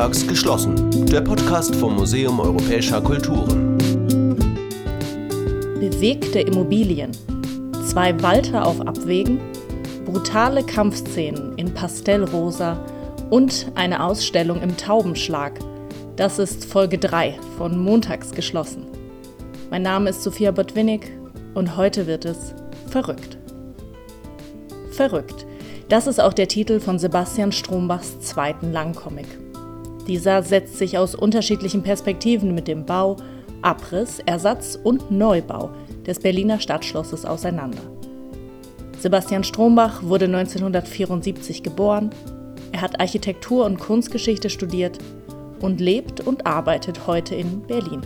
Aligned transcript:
Montags 0.00 0.26
geschlossen. 0.26 1.06
Der 1.08 1.20
Podcast 1.20 1.76
vom 1.76 1.94
Museum 1.94 2.40
Europäischer 2.40 3.02
Kulturen. 3.02 3.76
Bewegte 5.78 6.40
Immobilien. 6.40 7.10
Zwei 7.86 8.18
Walter 8.22 8.66
auf 8.66 8.80
Abwägen. 8.80 9.38
Brutale 10.06 10.64
Kampfszenen 10.64 11.52
in 11.58 11.74
Pastellrosa 11.74 12.82
und 13.28 13.70
eine 13.74 14.02
Ausstellung 14.02 14.62
im 14.62 14.74
Taubenschlag. 14.74 15.58
Das 16.16 16.38
ist 16.38 16.64
Folge 16.64 16.96
3 16.96 17.38
von 17.58 17.78
Montags 17.78 18.30
geschlossen. 18.30 18.86
Mein 19.70 19.82
Name 19.82 20.08
ist 20.08 20.22
Sophia 20.22 20.50
Botwinnig 20.50 21.12
und 21.52 21.76
heute 21.76 22.06
wird 22.06 22.24
es 22.24 22.54
verrückt. 22.86 23.36
Verrückt. 24.92 25.44
Das 25.90 26.06
ist 26.06 26.22
auch 26.22 26.32
der 26.32 26.48
Titel 26.48 26.80
von 26.80 26.98
Sebastian 26.98 27.52
Strombachs 27.52 28.18
zweiten 28.20 28.72
Langcomic. 28.72 29.26
Dieser 30.06 30.42
setzt 30.42 30.78
sich 30.78 30.98
aus 30.98 31.14
unterschiedlichen 31.14 31.82
Perspektiven 31.82 32.54
mit 32.54 32.68
dem 32.68 32.86
Bau, 32.86 33.16
Abriss, 33.62 34.20
Ersatz 34.26 34.78
und 34.82 35.10
Neubau 35.10 35.70
des 36.06 36.18
Berliner 36.18 36.58
Stadtschlosses 36.60 37.24
auseinander. 37.24 37.82
Sebastian 38.98 39.44
Strombach 39.44 40.02
wurde 40.02 40.26
1974 40.26 41.62
geboren. 41.62 42.10
Er 42.72 42.82
hat 42.82 43.00
Architektur 43.00 43.64
und 43.64 43.78
Kunstgeschichte 43.78 44.50
studiert 44.50 44.98
und 45.60 45.80
lebt 45.80 46.20
und 46.20 46.46
arbeitet 46.46 47.06
heute 47.06 47.34
in 47.34 47.62
Berlin. 47.62 48.02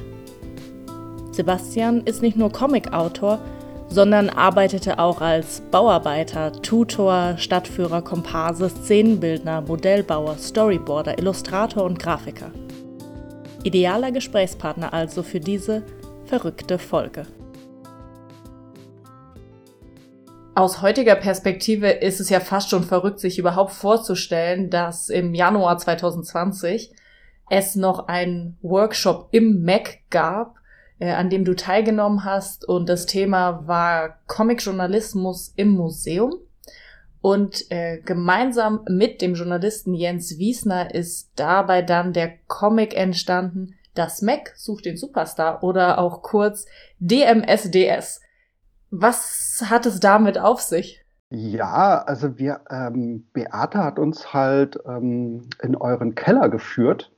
Sebastian 1.32 2.02
ist 2.04 2.22
nicht 2.22 2.36
nur 2.36 2.50
Comicautor, 2.50 3.40
sondern 3.94 4.28
arbeitete 4.28 4.98
auch 4.98 5.20
als 5.20 5.60
Bauarbeiter, 5.70 6.50
Tutor, 6.62 7.36
Stadtführer, 7.38 8.02
Komparse, 8.02 8.68
Szenenbildner, 8.68 9.60
Modellbauer, 9.60 10.36
Storyboarder, 10.36 11.16
Illustrator 11.16 11.84
und 11.84 12.00
Grafiker. 12.00 12.50
Idealer 13.62 14.10
Gesprächspartner 14.10 14.92
also 14.92 15.22
für 15.22 15.38
diese 15.38 15.84
verrückte 16.24 16.80
Folge. 16.80 17.22
Aus 20.56 20.82
heutiger 20.82 21.14
Perspektive 21.14 21.88
ist 21.88 22.18
es 22.20 22.30
ja 22.30 22.40
fast 22.40 22.70
schon 22.70 22.82
verrückt, 22.82 23.20
sich 23.20 23.38
überhaupt 23.38 23.72
vorzustellen, 23.72 24.70
dass 24.70 25.08
im 25.08 25.34
Januar 25.34 25.78
2020 25.78 26.92
es 27.48 27.76
noch 27.76 28.08
einen 28.08 28.58
Workshop 28.60 29.28
im 29.30 29.64
Mac 29.64 29.98
gab, 30.10 30.56
äh, 30.98 31.10
an 31.10 31.30
dem 31.30 31.44
du 31.44 31.54
teilgenommen 31.54 32.24
hast. 32.24 32.68
Und 32.68 32.88
das 32.88 33.06
Thema 33.06 33.66
war 33.66 34.18
Comic-Journalismus 34.26 35.52
im 35.56 35.70
Museum. 35.70 36.34
Und 37.20 37.70
äh, 37.70 38.00
gemeinsam 38.04 38.84
mit 38.86 39.22
dem 39.22 39.34
Journalisten 39.34 39.94
Jens 39.94 40.38
Wiesner 40.38 40.94
ist 40.94 41.32
dabei 41.36 41.80
dann 41.80 42.12
der 42.12 42.34
Comic 42.48 42.94
entstanden, 42.94 43.74
Das 43.94 44.22
Mac 44.22 44.52
sucht 44.56 44.84
den 44.84 44.96
Superstar 44.96 45.62
oder 45.62 45.98
auch 45.98 46.20
kurz 46.22 46.66
DMSDS. 46.98 48.20
Was 48.90 49.64
hat 49.70 49.86
es 49.86 50.00
damit 50.00 50.36
auf 50.36 50.60
sich? 50.60 51.04
Ja, 51.30 52.02
also 52.02 52.38
wir, 52.38 52.60
ähm, 52.70 53.26
Beate 53.32 53.78
hat 53.78 53.98
uns 53.98 54.32
halt 54.34 54.78
ähm, 54.86 55.48
in 55.62 55.76
euren 55.76 56.14
Keller 56.14 56.48
geführt 56.48 57.10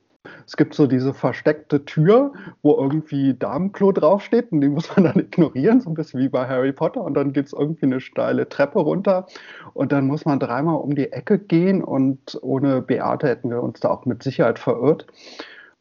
es 0.45 0.57
gibt 0.57 0.73
so 0.73 0.87
diese 0.87 1.13
versteckte 1.13 1.85
Tür, 1.85 2.33
wo 2.61 2.77
irgendwie 2.77 3.33
Damenklo 3.33 3.91
draufsteht 3.91 4.51
und 4.51 4.61
die 4.61 4.69
muss 4.69 4.95
man 4.95 5.05
dann 5.05 5.19
ignorieren, 5.19 5.81
so 5.81 5.89
ein 5.89 5.93
bisschen 5.93 6.19
wie 6.19 6.29
bei 6.29 6.47
Harry 6.47 6.71
Potter. 6.71 7.01
Und 7.01 7.13
dann 7.15 7.33
geht 7.33 7.47
es 7.47 7.53
irgendwie 7.53 7.85
eine 7.85 7.99
steile 7.99 8.47
Treppe 8.49 8.79
runter 8.79 9.27
und 9.73 9.91
dann 9.91 10.07
muss 10.07 10.25
man 10.25 10.39
dreimal 10.39 10.75
um 10.75 10.95
die 10.95 11.11
Ecke 11.11 11.39
gehen 11.39 11.83
und 11.83 12.37
ohne 12.41 12.81
Beate 12.81 13.27
hätten 13.27 13.49
wir 13.49 13.61
uns 13.63 13.79
da 13.79 13.89
auch 13.89 14.05
mit 14.05 14.23
Sicherheit 14.23 14.59
verirrt. 14.59 15.07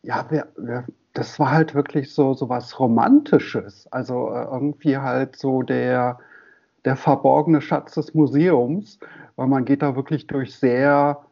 Ja, 0.03 0.27
wir, 0.31 0.47
wir, 0.57 0.85
das 1.15 1.39
war 1.39 1.51
halt 1.51 1.75
wirklich 1.75 2.13
so, 2.13 2.35
so 2.35 2.49
was 2.49 2.79
Romantisches. 2.79 3.87
Also 3.91 4.31
äh, 4.31 4.45
irgendwie 4.45 4.99
halt 4.99 5.37
so 5.37 5.63
der, 5.63 6.19
der 6.85 6.97
verborgene 6.97 7.61
Schatz 7.61 7.95
des 7.95 8.15
Museums, 8.15 8.99
weil 9.37 9.47
man 9.47 9.65
geht 9.65 9.83
da 9.83 9.97
wirklich 9.97 10.27
durch 10.27 10.57
sehr 10.57 11.26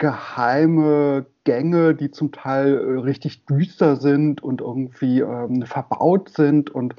geheime 0.00 1.26
Gänge, 1.44 1.94
die 1.94 2.10
zum 2.10 2.32
Teil 2.32 2.74
äh, 2.74 2.98
richtig 3.00 3.44
düster 3.44 3.96
sind 3.96 4.42
und 4.42 4.60
irgendwie 4.60 5.20
ähm, 5.20 5.62
verbaut 5.62 6.30
sind. 6.30 6.70
Und 6.70 6.96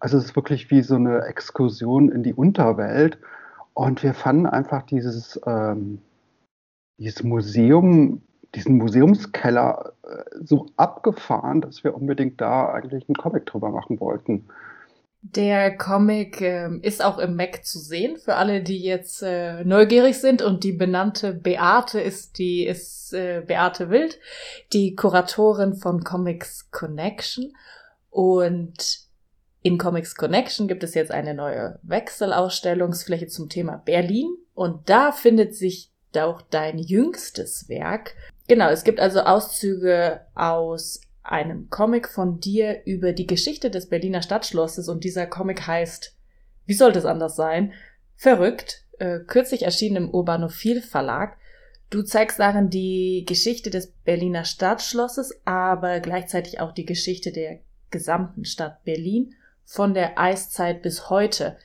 also 0.00 0.16
es 0.16 0.26
ist 0.26 0.36
wirklich 0.36 0.70
wie 0.70 0.80
so 0.82 0.94
eine 0.94 1.24
Exkursion 1.24 2.08
in 2.08 2.22
die 2.22 2.32
Unterwelt. 2.32 3.18
Und 3.74 4.02
wir 4.02 4.14
fanden 4.14 4.46
einfach 4.46 4.82
dieses, 4.82 5.38
ähm, 5.44 5.98
dieses 6.98 7.24
Museum, 7.24 8.22
diesen 8.54 8.78
Museumskeller 8.78 9.92
äh, 10.04 10.22
so 10.42 10.66
abgefahren, 10.76 11.60
dass 11.60 11.84
wir 11.84 11.94
unbedingt 11.94 12.40
da 12.40 12.72
eigentlich 12.72 13.08
einen 13.08 13.16
Comic 13.16 13.44
drüber 13.44 13.70
machen 13.70 14.00
wollten. 14.00 14.46
Der 15.34 15.76
Comic 15.76 16.40
äh, 16.40 16.68
ist 16.82 17.04
auch 17.04 17.18
im 17.18 17.34
Mac 17.34 17.64
zu 17.64 17.80
sehen 17.80 18.16
für 18.16 18.36
alle, 18.36 18.62
die 18.62 18.80
jetzt 18.80 19.22
äh, 19.22 19.64
neugierig 19.64 20.18
sind. 20.20 20.40
Und 20.40 20.62
die 20.62 20.72
benannte 20.72 21.32
Beate 21.32 22.00
ist 22.00 22.38
die 22.38 22.64
ist 22.64 23.12
äh, 23.12 23.42
Beate 23.44 23.90
Wild, 23.90 24.20
die 24.72 24.94
Kuratorin 24.94 25.74
von 25.74 26.04
Comics 26.04 26.70
Connection. 26.70 27.52
Und 28.10 29.00
in 29.62 29.78
Comics 29.78 30.14
Connection 30.14 30.68
gibt 30.68 30.84
es 30.84 30.94
jetzt 30.94 31.10
eine 31.10 31.34
neue 31.34 31.80
Wechselausstellungsfläche 31.82 33.26
zum 33.26 33.48
Thema 33.48 33.82
Berlin. 33.84 34.28
Und 34.54 34.88
da 34.88 35.10
findet 35.10 35.56
sich 35.56 35.90
auch 36.16 36.40
dein 36.40 36.78
jüngstes 36.78 37.68
Werk. 37.68 38.14
Genau, 38.48 38.68
es 38.68 38.84
gibt 38.84 39.00
also 39.00 39.20
Auszüge 39.20 40.20
aus 40.34 41.00
einem 41.30 41.70
Comic 41.70 42.08
von 42.08 42.40
dir 42.40 42.82
über 42.84 43.12
die 43.12 43.26
Geschichte 43.26 43.70
des 43.70 43.88
Berliner 43.88 44.22
Stadtschlosses 44.22 44.88
und 44.88 45.04
dieser 45.04 45.26
Comic 45.26 45.66
heißt, 45.66 46.14
wie 46.66 46.74
sollte 46.74 46.98
es 46.98 47.04
anders 47.04 47.36
sein? 47.36 47.72
Verrückt, 48.16 48.84
äh, 48.98 49.20
kürzlich 49.20 49.62
erschienen 49.62 49.96
im 49.96 50.10
Urbanophil 50.10 50.82
Verlag. 50.82 51.36
Du 51.90 52.02
zeigst 52.02 52.38
darin 52.38 52.70
die 52.70 53.24
Geschichte 53.26 53.70
des 53.70 53.92
Berliner 54.04 54.44
Stadtschlosses, 54.44 55.40
aber 55.44 56.00
gleichzeitig 56.00 56.60
auch 56.60 56.72
die 56.72 56.86
Geschichte 56.86 57.30
der 57.30 57.60
gesamten 57.90 58.44
Stadt 58.44 58.82
Berlin 58.84 59.34
von 59.64 59.94
der 59.94 60.18
Eiszeit 60.18 60.82
bis 60.82 61.10
heute. 61.10 61.56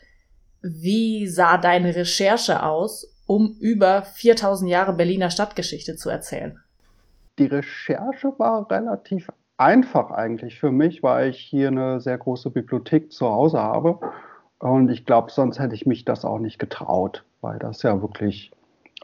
Wie 0.62 1.28
sah 1.28 1.58
deine 1.58 1.96
Recherche 1.96 2.64
aus, 2.64 3.16
um 3.26 3.58
über 3.60 4.04
4000 4.04 4.70
Jahre 4.70 4.94
Berliner 4.94 5.32
Stadtgeschichte 5.32 5.96
zu 5.96 6.10
erzählen? 6.10 6.60
Die 7.40 7.46
Recherche 7.46 8.34
war 8.38 8.70
relativ 8.70 9.30
einfach 9.62 10.10
eigentlich 10.10 10.60
für 10.60 10.72
mich, 10.72 11.04
weil 11.04 11.30
ich 11.30 11.38
hier 11.38 11.68
eine 11.68 12.02
sehr 12.02 12.18
große 12.18 12.50
Bibliothek 12.50 13.12
zu 13.12 13.28
Hause 13.28 13.60
habe. 13.60 14.00
Und 14.58 14.90
ich 14.90 15.06
glaube, 15.06 15.32
sonst 15.32 15.60
hätte 15.60 15.76
ich 15.76 15.86
mich 15.86 16.04
das 16.04 16.26
auch 16.26 16.40
nicht 16.40 16.58
getraut, 16.58 17.24
weil 17.42 17.60
das 17.60 17.84
ja 17.84 18.02
wirklich 18.02 18.52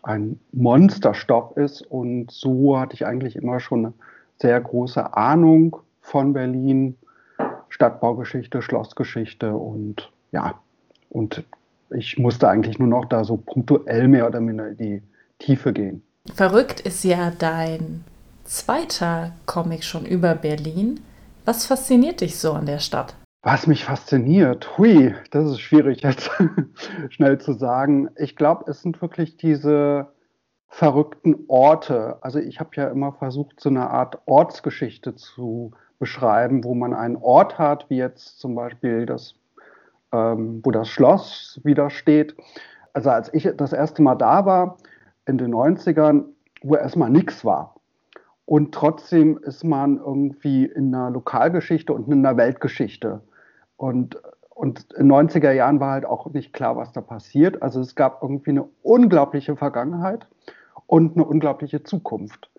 ein 0.01 0.39
Monsterstoff 0.51 1.55
ist. 1.57 1.81
Und 1.83 2.31
so 2.31 2.79
hatte 2.79 2.95
ich 2.95 3.05
eigentlich 3.05 3.35
immer 3.35 3.59
schon 3.59 3.85
eine 3.85 3.93
sehr 4.39 4.59
große 4.59 5.15
Ahnung 5.15 5.77
von 6.01 6.33
Berlin, 6.33 6.97
Stadtbaugeschichte, 7.69 8.61
Schlossgeschichte 8.61 9.53
und 9.53 10.11
ja, 10.31 10.55
und 11.09 11.43
ich 11.89 12.17
musste 12.17 12.49
eigentlich 12.49 12.79
nur 12.79 12.87
noch 12.87 13.05
da 13.05 13.23
so 13.23 13.37
punktuell 13.37 14.07
mehr 14.07 14.27
oder 14.27 14.39
minder 14.39 14.69
in 14.69 14.77
die 14.77 15.01
Tiefe 15.39 15.73
gehen. 15.73 16.01
Verrückt 16.33 16.79
ist 16.81 17.03
ja 17.03 17.31
dein 17.37 18.03
zweiter 18.47 19.33
Comic 19.45 19.83
schon 19.83 20.05
über 20.05 20.33
Berlin. 20.33 21.01
Was 21.45 21.65
fasziniert 21.65 22.21
dich 22.21 22.39
so 22.39 22.53
an 22.53 22.65
der 22.65 22.79
Stadt? 22.79 23.15
Was 23.43 23.67
mich 23.67 23.85
fasziniert, 23.85 24.77
hui, 24.77 25.13
das 25.31 25.51
ist 25.51 25.61
schwierig 25.61 26.01
jetzt 26.01 26.29
schnell 27.09 27.37
zu 27.37 27.53
sagen. 27.53 28.09
Ich 28.17 28.35
glaube, 28.35 28.69
es 28.69 28.81
sind 28.81 29.01
wirklich 29.01 29.37
diese 29.37 30.07
verrückten 30.67 31.45
Orte. 31.47 32.17
Also 32.21 32.39
ich 32.39 32.59
habe 32.59 32.71
ja 32.73 32.89
immer 32.89 33.13
versucht, 33.13 33.59
so 33.59 33.69
eine 33.69 33.89
Art 33.89 34.19
Ortsgeschichte 34.25 35.15
zu 35.15 35.71
beschreiben, 35.99 36.63
wo 36.63 36.73
man 36.73 36.93
einen 36.93 37.15
Ort 37.15 37.57
hat, 37.57 37.89
wie 37.89 37.97
jetzt 37.97 38.39
zum 38.39 38.55
Beispiel 38.55 39.05
das, 39.05 39.35
ähm, 40.11 40.61
wo 40.63 40.71
das 40.71 40.89
Schloss 40.89 41.61
wieder 41.63 41.89
steht. 41.89 42.35
Also 42.93 43.09
als 43.11 43.33
ich 43.33 43.49
das 43.55 43.73
erste 43.73 44.01
Mal 44.01 44.15
da 44.15 44.45
war, 44.45 44.77
in 45.25 45.37
den 45.37 45.53
90ern, 45.53 46.25
wo 46.61 46.75
erstmal 46.75 47.09
nichts 47.09 47.45
war. 47.45 47.76
Und 48.47 48.73
trotzdem 48.73 49.37
ist 49.39 49.65
man 49.65 49.97
irgendwie 49.97 50.63
in 50.63 50.95
einer 50.95 51.09
Lokalgeschichte 51.09 51.91
und 51.91 52.07
in 52.07 52.25
einer 52.25 52.37
Weltgeschichte. 52.37 53.19
Und, 53.75 54.21
und 54.51 54.93
in 54.93 55.09
den 55.09 55.29
90er 55.29 55.51
Jahren 55.51 55.81
war 55.81 55.91
halt 55.91 56.05
auch 56.05 56.31
nicht 56.31 56.53
klar, 56.53 56.77
was 56.77 56.93
da 56.93 57.01
passiert. 57.01 57.61
Also 57.61 57.81
es 57.81 57.93
gab 57.93 58.23
irgendwie 58.23 58.51
eine 58.51 58.69
unglaubliche 58.83 59.57
Vergangenheit 59.57 60.29
und 60.85 61.17
eine 61.17 61.25
unglaubliche 61.25 61.83
Zukunft. 61.83 62.49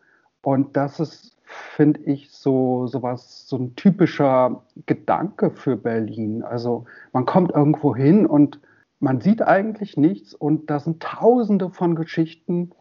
Und 0.42 0.76
das 0.76 1.00
ist, 1.00 1.38
finde 1.46 2.00
ich, 2.00 2.32
so, 2.32 2.86
so 2.86 3.02
was, 3.02 3.48
so 3.48 3.56
ein 3.56 3.74
typischer 3.74 4.62
Gedanke 4.84 5.50
für 5.52 5.78
Berlin. 5.78 6.42
Also 6.42 6.84
man 7.14 7.24
kommt 7.24 7.52
irgendwo 7.52 7.96
hin 7.96 8.26
und 8.26 8.60
man 9.00 9.22
sieht 9.22 9.40
eigentlich 9.40 9.96
nichts 9.96 10.34
und 10.34 10.68
da 10.68 10.80
sind 10.80 11.02
tausende 11.02 11.70
von 11.70 11.94
Geschichten 11.94 12.72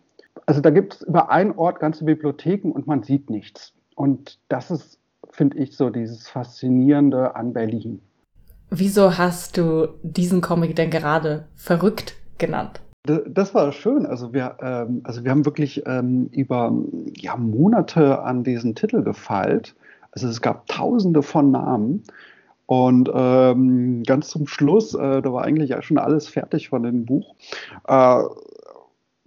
also 0.48 0.62
da 0.62 0.72
gibt 0.72 0.96
es 0.96 1.02
über 1.02 1.30
einen 1.30 1.52
Ort 1.52 1.80
ganze 1.80 2.06
Bibliotheken 2.06 2.72
und 2.72 2.88
man 2.88 3.04
sieht 3.04 3.30
nichts. 3.30 3.74
Und 3.96 4.40
das 4.48 4.72
ist, 4.72 5.00
finde 5.30 5.58
ich, 5.58 5.76
so 5.76 5.90
dieses 5.90 6.28
Faszinierende 6.28 7.36
an 7.36 7.54
Berlin. 7.54 8.02
Wieso 8.70 9.18
hast 9.18 9.58
du 9.58 9.90
diesen 10.04 10.42
Comic 10.42 10.76
denn 10.76 10.90
gerade 10.90 11.48
verrückt 11.56 12.16
genannt? 12.38 12.82
Das 13.04 13.54
war 13.54 13.72
schön. 13.72 14.06
Also 14.06 14.34
wir, 14.34 14.58
ähm, 14.62 15.02
also 15.04 15.24
wir 15.24 15.32
haben 15.32 15.46
wirklich 15.46 15.84
ähm, 15.86 16.28
über 16.32 16.74
ja, 17.16 17.36
Monate 17.38 18.22
an 18.22 18.44
diesen 18.44 18.76
Titel 18.76 19.04
gefeilt. 19.04 19.76
Also 20.12 20.28
es 20.28 20.42
gab 20.42 20.68
tausende 20.68 21.24
von 21.24 21.52
Namen. 21.52 22.04
Und 22.66 23.10
ähm, 23.14 24.04
ganz 24.04 24.28
zum 24.28 24.46
Schluss, 24.46 24.94
äh, 24.94 25.22
da 25.22 25.32
war 25.32 25.46
eigentlich 25.46 25.70
ja 25.70 25.82
schon 25.82 25.98
alles 25.98 26.28
fertig 26.28 26.68
von 26.68 26.84
dem 26.84 27.06
Buch, 27.06 27.34
äh, 27.88 28.24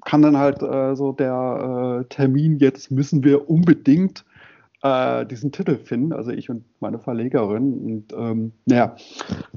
kam 0.04 0.22
dann 0.22 0.36
halt 0.36 0.62
äh, 0.62 0.94
so 0.94 1.12
der 1.12 2.00
äh, 2.00 2.04
Termin, 2.08 2.58
jetzt 2.58 2.90
müssen 2.90 3.24
wir 3.24 3.48
unbedingt 3.48 4.24
äh, 4.82 5.26
diesen 5.26 5.52
Titel 5.52 5.76
finden, 5.76 6.12
also 6.12 6.30
ich 6.30 6.50
und 6.50 6.64
meine 6.80 6.98
Verlegerin. 6.98 7.74
Und 7.74 8.12
ähm, 8.12 8.52
ja, 8.66 8.96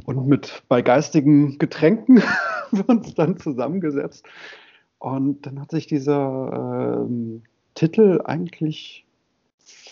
und 0.06 0.28
mit 0.28 0.64
bei 0.68 0.82
geistigen 0.82 1.58
Getränken 1.58 2.22
wir 2.72 2.88
uns 2.90 3.14
dann 3.14 3.38
zusammengesetzt. 3.38 4.26
Und 5.00 5.46
dann 5.46 5.60
hat 5.60 5.72
sich 5.72 5.88
dieser 5.88 7.06
äh, 7.08 7.40
Titel 7.76 8.22
eigentlich 8.24 9.06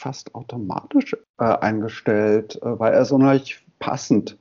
fast 0.01 0.35
automatisch 0.35 1.15
äh, 1.37 1.43
eingestellt, 1.43 2.59
äh, 2.61 2.79
weil 2.79 2.93
er 2.93 3.05
so 3.05 3.17
leicht 3.17 3.63
passend, 3.79 4.37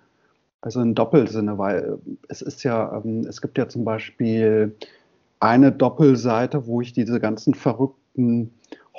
also 0.61 0.81
im 0.81 0.95
Doppelsinne, 0.95 1.59
weil 1.59 1.99
es 2.29 2.43
ist 2.43 2.63
ja, 2.63 3.01
ähm, 3.03 3.27
es 3.29 3.41
gibt 3.41 3.59
ja 3.59 3.69
zum 3.69 3.85
Beispiel 3.85 4.77
eine 5.41 5.73
Doppelseite, 5.73 6.67
wo 6.67 6.81
ich 6.81 6.93
diese 6.93 7.19
ganzen 7.19 7.55
verrückten 7.55 8.53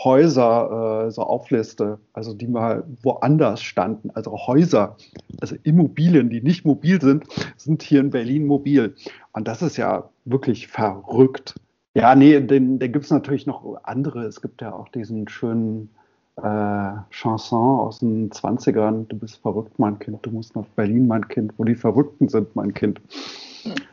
Häuser 0.03 1.05
äh, 1.07 1.11
so 1.11 1.21
aufliste, 1.21 1.99
also 2.13 2.33
die 2.33 2.47
mal 2.47 2.83
woanders 3.03 3.61
standen, 3.61 4.09
also 4.11 4.31
Häuser, 4.31 4.97
also 5.39 5.55
Immobilien, 5.63 6.29
die 6.29 6.41
nicht 6.41 6.65
mobil 6.65 6.99
sind, 6.99 7.25
sind 7.57 7.83
hier 7.83 7.99
in 7.99 8.09
Berlin 8.09 8.47
mobil. 8.47 8.95
Und 9.33 9.47
das 9.47 9.61
ist 9.61 9.77
ja 9.77 10.09
wirklich 10.25 10.67
verrückt. 10.67 11.55
Ja, 11.93 12.15
nee, 12.15 12.39
den, 12.39 12.79
den 12.79 12.91
gibt 12.91 13.05
es 13.05 13.11
natürlich 13.11 13.45
noch 13.45 13.77
andere. 13.83 14.23
Es 14.23 14.41
gibt 14.41 14.61
ja 14.61 14.73
auch 14.73 14.89
diesen 14.89 15.27
schönen 15.27 15.89
äh, 16.37 16.93
Chanson 17.09 17.79
aus 17.79 17.99
den 17.99 18.29
20ern. 18.31 19.07
Du 19.07 19.17
bist 19.17 19.37
verrückt, 19.37 19.77
mein 19.77 19.99
Kind. 19.99 20.25
Du 20.25 20.31
musst 20.31 20.55
nach 20.55 20.65
Berlin, 20.75 21.07
mein 21.07 21.27
Kind, 21.27 21.53
wo 21.57 21.63
die 21.63 21.75
Verrückten 21.75 22.29
sind, 22.29 22.55
mein 22.55 22.73
Kind. 22.73 23.01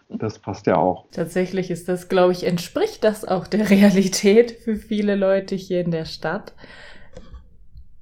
Das 0.08 0.38
passt 0.38 0.66
ja 0.66 0.76
auch. 0.76 1.06
Tatsächlich 1.10 1.70
ist 1.70 1.88
das, 1.88 2.08
glaube 2.08 2.32
ich, 2.32 2.44
entspricht 2.44 3.04
das 3.04 3.24
auch 3.24 3.46
der 3.46 3.68
Realität 3.70 4.52
für 4.52 4.76
viele 4.76 5.14
Leute 5.14 5.54
hier 5.54 5.80
in 5.80 5.90
der 5.90 6.06
Stadt. 6.06 6.54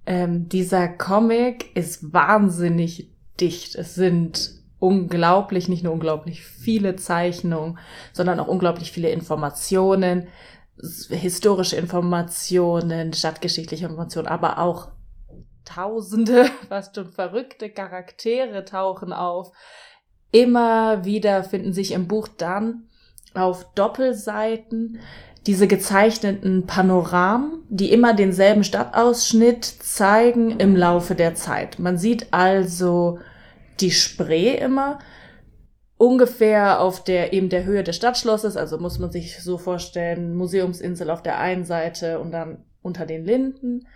Ähm, 0.07 0.49
dieser 0.49 0.87
Comic 0.87 1.75
ist 1.75 2.13
wahnsinnig 2.13 3.11
dicht. 3.41 3.75
Es 3.75 3.97
sind 3.97 4.53
unglaublich, 4.79 5.69
nicht 5.69 5.83
nur 5.83 5.93
unglaublich 5.93 6.45
viele 6.45 6.95
Zeichnungen, 6.97 7.79
sondern 8.13 8.39
auch 8.39 8.47
unglaublich 8.47 8.93
viele 8.93 9.11
Informationen, 9.11 10.29
historische 10.81 11.77
Informationen, 11.77 13.13
stadtgeschichtliche 13.13 13.87
Informationen, 13.87 14.29
aber 14.29 14.59
auch 14.59 14.89
tausende, 15.65 16.47
fast 16.69 16.95
schon 16.95 17.11
verrückte 17.11 17.71
Charaktere 17.71 18.65
tauchen 18.65 19.13
auf. 19.13 19.53
Immer 20.33 21.05
wieder 21.05 21.45
finden 21.45 21.73
sich 21.73 21.93
im 21.93 22.09
Buch 22.09 22.29
dann 22.29 22.89
auf 23.35 23.73
Doppelseiten 23.75 24.99
diese 25.47 25.69
gezeichneten 25.69 26.67
Panoramen, 26.67 27.63
die 27.69 27.93
immer 27.93 28.15
denselben 28.15 28.65
Stadtausschnitt 28.65 29.65
zeigen 29.65 30.59
im 30.59 30.75
Laufe 30.75 31.15
der 31.15 31.35
Zeit. 31.35 31.79
Man 31.79 31.99
sieht 31.99 32.33
also 32.33 33.21
die 33.81 33.93
Spree 33.93 34.57
immer 34.57 34.99
ungefähr 35.99 36.81
auf 36.81 37.05
der 37.05 37.33
eben 37.33 37.49
der 37.49 37.65
Höhe 37.65 37.83
des 37.83 37.97
Stadtschlosses, 37.97 38.57
also 38.57 38.79
muss 38.79 38.99
man 38.99 39.11
sich 39.11 39.43
so 39.43 39.59
vorstellen, 39.59 40.35
Museumsinsel 40.35 41.11
auf 41.11 41.23
der 41.23 41.39
einen 41.39 41.65
Seite 41.65 42.19
und 42.21 42.33
dann 42.33 42.65
unter 42.83 43.07
den 43.07 43.25
Linden. 43.25 43.87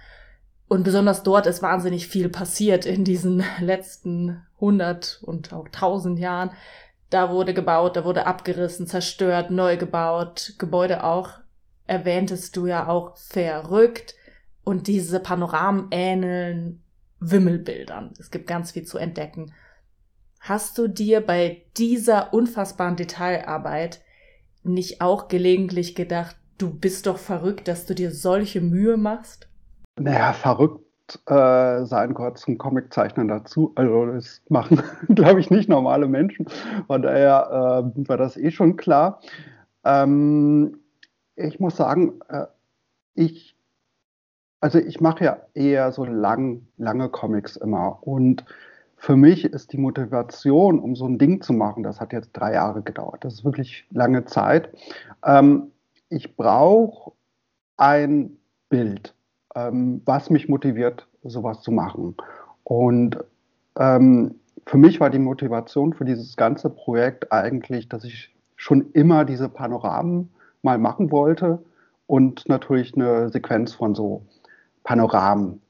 Und 0.69 0.85
besonders 0.85 1.23
dort 1.23 1.47
ist 1.47 1.63
wahnsinnig 1.63 2.07
viel 2.07 2.29
passiert 2.29 2.87
in 2.87 3.05
diesen 3.05 3.45
letzten 3.61 4.43
hundert 4.61 5.21
und 5.23 5.53
auch 5.53 5.69
tausend 5.69 6.19
Jahren. 6.19 6.51
Da 7.11 7.31
wurde 7.31 7.55
gebaut, 7.55 7.97
da 7.97 8.05
wurde 8.05 8.27
abgerissen, 8.27 8.87
zerstört, 8.87 9.51
neu 9.51 9.77
gebaut, 9.77 10.55
Gebäude 10.59 11.03
auch, 11.03 11.31
erwähntest 11.87 12.57
du 12.57 12.67
ja 12.67 12.87
auch, 12.87 13.17
verrückt. 13.17 14.15
Und 14.63 14.87
diese 14.87 15.19
Panoramen 15.19 15.89
ähneln 15.91 16.83
Wimmelbildern. 17.19 18.15
Es 18.19 18.31
gibt 18.31 18.47
ganz 18.47 18.71
viel 18.71 18.85
zu 18.85 18.97
entdecken. 18.97 19.53
Hast 20.41 20.79
du 20.79 20.89
dir 20.89 21.21
bei 21.21 21.63
dieser 21.77 22.33
unfassbaren 22.33 22.97
Detailarbeit 22.97 24.01
nicht 24.63 25.03
auch 25.03 25.29
gelegentlich 25.29 25.95
gedacht, 25.95 26.37
du 26.57 26.71
bist 26.73 27.07
doch 27.07 27.19
verrückt, 27.19 27.69
dass 27.69 27.85
du 27.87 27.95
dir 27.95 28.11
solche 28.11 28.63
Mühe 28.63 28.97
machst? 28.97 29.49
Naja, 29.99 30.33
verrückt 30.33 30.81
äh, 31.27 31.85
sein 31.85 32.15
gehört 32.15 32.39
zum 32.39 32.57
Comiczeichnen 32.57 33.29
dazu. 33.29 33.73
Also 33.75 34.07
das 34.07 34.43
machen, 34.49 34.83
glaube 35.15 35.41
ich, 35.41 35.51
nicht 35.51 35.69
normale 35.69 36.09
Menschen. 36.09 36.47
Von 36.87 37.03
daher 37.03 37.93
äh, 37.95 38.09
war 38.09 38.17
das 38.17 38.37
eh 38.39 38.51
schon 38.51 38.77
klar. 38.77 39.21
Ähm, 39.85 40.79
ich 41.37 41.61
muss 41.61 41.77
sagen, 41.77 42.21
äh, 42.29 42.47
ich, 43.15 43.57
also 44.61 44.79
ich 44.79 45.01
mache 45.01 45.25
ja 45.25 45.37
eher 45.53 45.93
so 45.93 46.05
lang, 46.05 46.67
lange 46.79 47.11
Comics 47.11 47.57
immer 47.57 47.99
und 48.07 48.45
für 49.01 49.17
mich 49.17 49.47
ist 49.47 49.73
die 49.73 49.79
Motivation, 49.79 50.79
um 50.79 50.95
so 50.95 51.07
ein 51.07 51.19
Ding 51.19 51.41
zu 51.41 51.55
machen, 51.55 51.83
das 51.83 52.01
hat 52.01 52.13
jetzt 52.13 52.33
drei 52.35 52.53
Jahre 52.53 52.83
gedauert. 52.83 53.25
Das 53.25 53.33
ist 53.33 53.45
wirklich 53.47 53.87
lange 53.91 54.27
Zeit. 54.27 54.69
Ähm, 55.25 55.73
ich 56.11 56.37
brauche 56.37 57.13
ein 57.79 58.37
Bild, 58.69 59.15
ähm, 59.55 60.03
was 60.05 60.29
mich 60.29 60.51
motiviert, 60.51 61.09
sowas 61.25 61.63
zu 61.63 61.73
machen. 61.73 62.15
Und 62.63 63.17
ähm, 63.79 64.35
für 64.67 64.77
mich 64.77 65.01
war 65.01 65.09
die 65.09 65.19
Motivation 65.19 65.95
für 65.95 66.05
dieses 66.05 66.37
ganze 66.37 66.69
Projekt 66.69 67.33
eigentlich, 67.33 67.89
dass 67.89 68.05
ich 68.05 68.35
schon 68.57 68.91
immer 68.93 69.25
diese 69.25 69.49
Panoramen 69.49 70.29
mal 70.61 70.77
machen 70.77 71.11
wollte 71.11 71.59
und 72.07 72.47
natürlich 72.51 72.95
eine 72.95 73.31
Sequenz 73.31 73.73
von 73.73 73.95
so 73.95 74.21
Panoramen. 74.85 75.63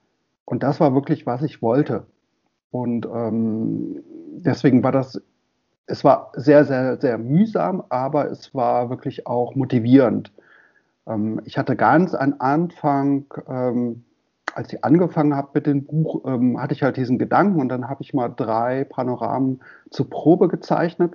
Und 0.47 0.65
das 0.65 0.81
war 0.81 0.95
wirklich, 0.95 1.27
was 1.27 1.43
ich 1.43 1.63
wollte. 1.63 2.07
Und 2.71 3.07
ähm, 3.07 4.03
deswegen 4.37 4.83
war 4.83 4.93
das, 4.93 5.21
es 5.87 6.05
war 6.05 6.33
sehr, 6.37 6.65
sehr, 6.65 7.01
sehr 7.01 7.19
mühsam, 7.19 7.83
aber 7.89 8.31
es 8.31 8.55
war 8.55 8.91
wirklich 8.91 9.27
auch 9.27 9.55
motivierend. 9.55 10.33
Ähm, 11.07 11.41
ich 11.45 11.59
hatte 11.59 11.77
ganz 11.77 12.15
am 12.15 12.37
Anfang, 12.39 13.27
ähm, 13.49 14.05
als 14.55 14.73
ich 14.73 14.85
angefangen 14.85 15.35
habe 15.35 15.51
mit 15.55 15.67
dem 15.67 15.85
Buch, 15.85 16.23
ähm, 16.27 16.61
hatte 16.61 16.75
ich 16.75 16.83
halt 16.83 16.97
diesen 16.97 17.19
Gedanken 17.19 17.61
und 17.61 17.69
dann 17.69 17.89
habe 17.89 18.03
ich 18.03 18.15
mal 18.15 18.29
drei 18.29 18.85
Panoramen 18.85 19.61
zur 19.91 20.09
Probe 20.09 20.49
gezeichnet, 20.49 21.15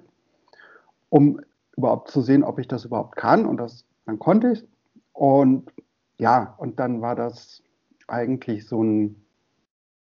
um 1.09 1.39
überhaupt 1.77 2.09
zu 2.09 2.21
sehen, 2.21 2.43
ob 2.43 2.59
ich 2.59 2.67
das 2.67 2.85
überhaupt 2.85 3.15
kann. 3.15 3.45
Und 3.45 3.57
das, 3.57 3.85
dann 4.05 4.19
konnte 4.19 4.51
ich. 4.51 4.65
Und 5.13 5.71
ja, 6.17 6.55
und 6.57 6.79
dann 6.79 7.01
war 7.01 7.15
das 7.15 7.61
eigentlich 8.07 8.67
so 8.67 8.83
ein, 8.83 9.24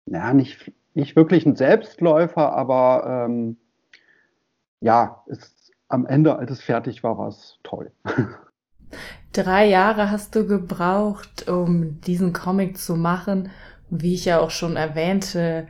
ja, 0.07 0.33
nicht 0.33 0.73
nicht 0.97 1.15
wirklich 1.15 1.47
ein 1.47 1.57
Selbstläufer, 1.57 2.55
aber 2.55 3.27
ähm, 3.27 3.59
ja, 4.81 5.23
es, 5.29 5.71
am 5.89 6.07
Ende, 6.07 6.37
als 6.37 6.51
es 6.51 6.63
fertig 6.63 7.05
war, 7.05 7.19
war 7.19 7.29
es 7.29 7.59
toll. 7.63 7.93
Drei 9.33 9.67
Jahre 9.67 10.11
hast 10.11 10.35
du 10.35 10.47
gebraucht, 10.47 11.49
um 11.49 12.01
diesen 12.01 12.33
Comic 12.33 12.79
zu 12.79 12.97
machen. 12.97 13.51
Wie 13.91 14.15
ich 14.15 14.25
ja 14.25 14.41
auch 14.41 14.51
schon 14.51 14.77
erwähnte, 14.77 15.69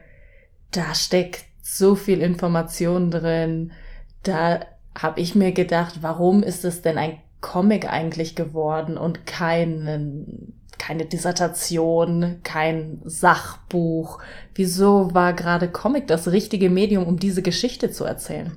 da 0.71 0.95
steckt 0.95 1.45
so 1.61 1.97
viel 1.97 2.23
Information 2.23 3.11
drin. 3.11 3.73
Da 4.23 4.61
habe 4.97 5.21
ich 5.21 5.35
mir 5.35 5.53
gedacht, 5.53 6.03
warum 6.03 6.45
ist 6.45 6.65
es 6.65 6.83
denn 6.83 6.99
ein 6.99 7.19
Comic 7.41 7.91
eigentlich 7.93 8.37
geworden 8.37 8.97
und 8.97 9.27
keinen 9.27 10.56
keine 10.79 11.05
Dissertation, 11.05 12.41
kein 12.43 13.01
Sachbuch. 13.05 14.21
Wieso 14.55 15.15
war 15.15 15.33
gerade 15.33 15.69
Comic 15.69 16.07
das 16.07 16.29
richtige 16.31 16.71
Medium, 16.71 17.07
um 17.07 17.19
diese 17.19 17.43
Geschichte 17.43 17.91
zu 17.91 18.05
erzählen? 18.05 18.53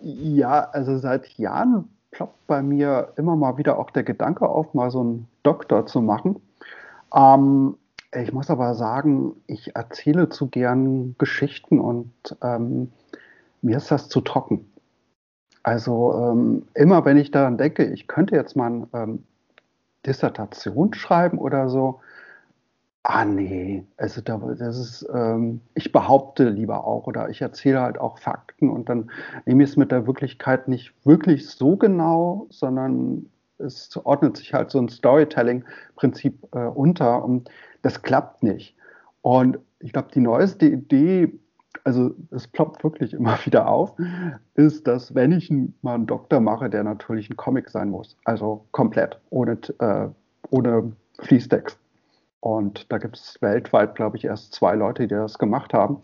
Ja, 0.00 0.68
also 0.72 0.98
seit 0.98 1.28
Jahren 1.38 1.88
ploppt 2.10 2.46
bei 2.46 2.62
mir 2.62 3.12
immer 3.16 3.36
mal 3.36 3.56
wieder 3.58 3.78
auch 3.78 3.90
der 3.90 4.02
Gedanke 4.02 4.48
auf, 4.48 4.74
mal 4.74 4.90
so 4.90 5.00
einen 5.00 5.28
Doktor 5.42 5.86
zu 5.86 6.00
machen. 6.00 6.40
Ähm, 7.14 7.76
ich 8.14 8.32
muss 8.32 8.50
aber 8.50 8.74
sagen, 8.74 9.34
ich 9.46 9.74
erzähle 9.74 10.28
zu 10.28 10.48
gern 10.48 11.14
Geschichten 11.18 11.80
und 11.80 12.12
ähm, 12.42 12.92
mir 13.62 13.78
ist 13.78 13.90
das 13.90 14.08
zu 14.08 14.20
trocken. 14.20 14.72
Also 15.62 16.12
ähm, 16.14 16.66
immer 16.74 17.04
wenn 17.04 17.16
ich 17.16 17.30
daran 17.30 17.56
denke, 17.56 17.84
ich 17.84 18.08
könnte 18.08 18.34
jetzt 18.34 18.56
mal 18.56 18.66
einen 18.66 18.86
ähm, 18.92 19.24
Dissertation 20.06 20.94
schreiben 20.94 21.38
oder 21.38 21.68
so. 21.68 22.00
Ah, 23.04 23.24
nee, 23.24 23.84
also 23.96 24.20
da, 24.20 24.38
das 24.38 24.78
ist, 24.78 25.06
ähm, 25.12 25.60
ich 25.74 25.90
behaupte 25.90 26.48
lieber 26.48 26.84
auch 26.84 27.08
oder 27.08 27.30
ich 27.30 27.42
erzähle 27.42 27.80
halt 27.80 27.98
auch 27.98 28.18
Fakten 28.18 28.70
und 28.70 28.88
dann 28.88 29.10
nehme 29.44 29.64
ich 29.64 29.70
es 29.70 29.76
mit 29.76 29.90
der 29.90 30.06
Wirklichkeit 30.06 30.68
nicht 30.68 30.94
wirklich 31.04 31.48
so 31.48 31.76
genau, 31.76 32.46
sondern 32.50 33.26
es 33.58 33.96
ordnet 34.04 34.36
sich 34.36 34.54
halt 34.54 34.70
so 34.70 34.78
ein 34.78 34.88
Storytelling-Prinzip 34.88 36.46
äh, 36.52 36.66
unter 36.66 37.24
und 37.24 37.50
das 37.82 38.02
klappt 38.02 38.44
nicht. 38.44 38.76
Und 39.20 39.58
ich 39.80 39.92
glaube, 39.92 40.08
die 40.14 40.20
neueste 40.20 40.66
Idee, 40.66 41.32
also 41.84 42.14
es 42.30 42.46
ploppt 42.48 42.84
wirklich 42.84 43.12
immer 43.14 43.38
wieder 43.44 43.68
auf, 43.68 43.94
ist, 44.54 44.86
dass 44.86 45.14
wenn 45.14 45.32
ich 45.32 45.52
mal 45.82 45.94
einen 45.94 46.06
Doktor 46.06 46.40
mache, 46.40 46.70
der 46.70 46.84
natürlich 46.84 47.30
ein 47.30 47.36
Comic 47.36 47.70
sein 47.70 47.90
muss, 47.90 48.16
also 48.24 48.66
komplett, 48.72 49.20
ohne, 49.30 49.58
äh, 49.78 50.08
ohne 50.50 50.92
Fließtext. 51.20 51.78
Und 52.40 52.90
da 52.90 52.98
gibt 52.98 53.16
es 53.16 53.40
weltweit, 53.40 53.94
glaube 53.94 54.16
ich, 54.16 54.24
erst 54.24 54.52
zwei 54.52 54.74
Leute, 54.74 55.02
die 55.02 55.14
das 55.14 55.38
gemacht 55.38 55.72
haben. 55.72 55.98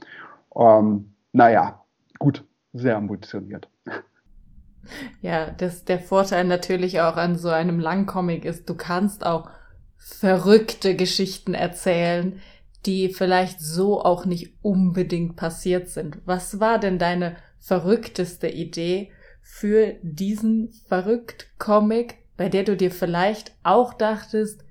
Ähm, 0.55 1.13
naja, 1.33 1.83
gut, 2.19 2.45
sehr 2.73 2.97
ambitioniert. 2.97 3.69
Ja, 5.21 5.51
das, 5.51 5.85
der 5.85 5.99
Vorteil 5.99 6.45
natürlich 6.45 7.03
auch 7.03 7.17
an 7.17 7.37
so 7.37 7.51
einem 7.51 7.79
Langcomic 7.79 8.47
ist, 8.47 8.71
du 8.71 8.75
kannst 8.75 9.27
auch 9.27 9.51
verrückte 9.99 10.97
Geschichten 10.97 11.53
erzählen, 11.53 12.41
die 12.87 13.09
vielleicht 13.09 13.61
so 13.61 14.03
auch 14.03 14.25
nicht 14.25 14.55
unbedingt 14.63 15.37
passiert 15.37 15.89
sind. 15.89 16.19
Was 16.25 16.61
war 16.61 16.79
denn 16.79 16.99
deine 16.99 17.37
verrückteste 17.59 18.49
Idee 18.49 19.11
für 19.43 19.95
diesen 20.03 20.73
verrückt 20.87 21.49
Comic, 21.59 22.19
bei 22.37 22.49
der 22.49 22.65
du 22.65 22.77
dir 22.77 22.91
vielleicht 22.91 23.53
auch 23.63 23.95
dachtest, 23.95 24.65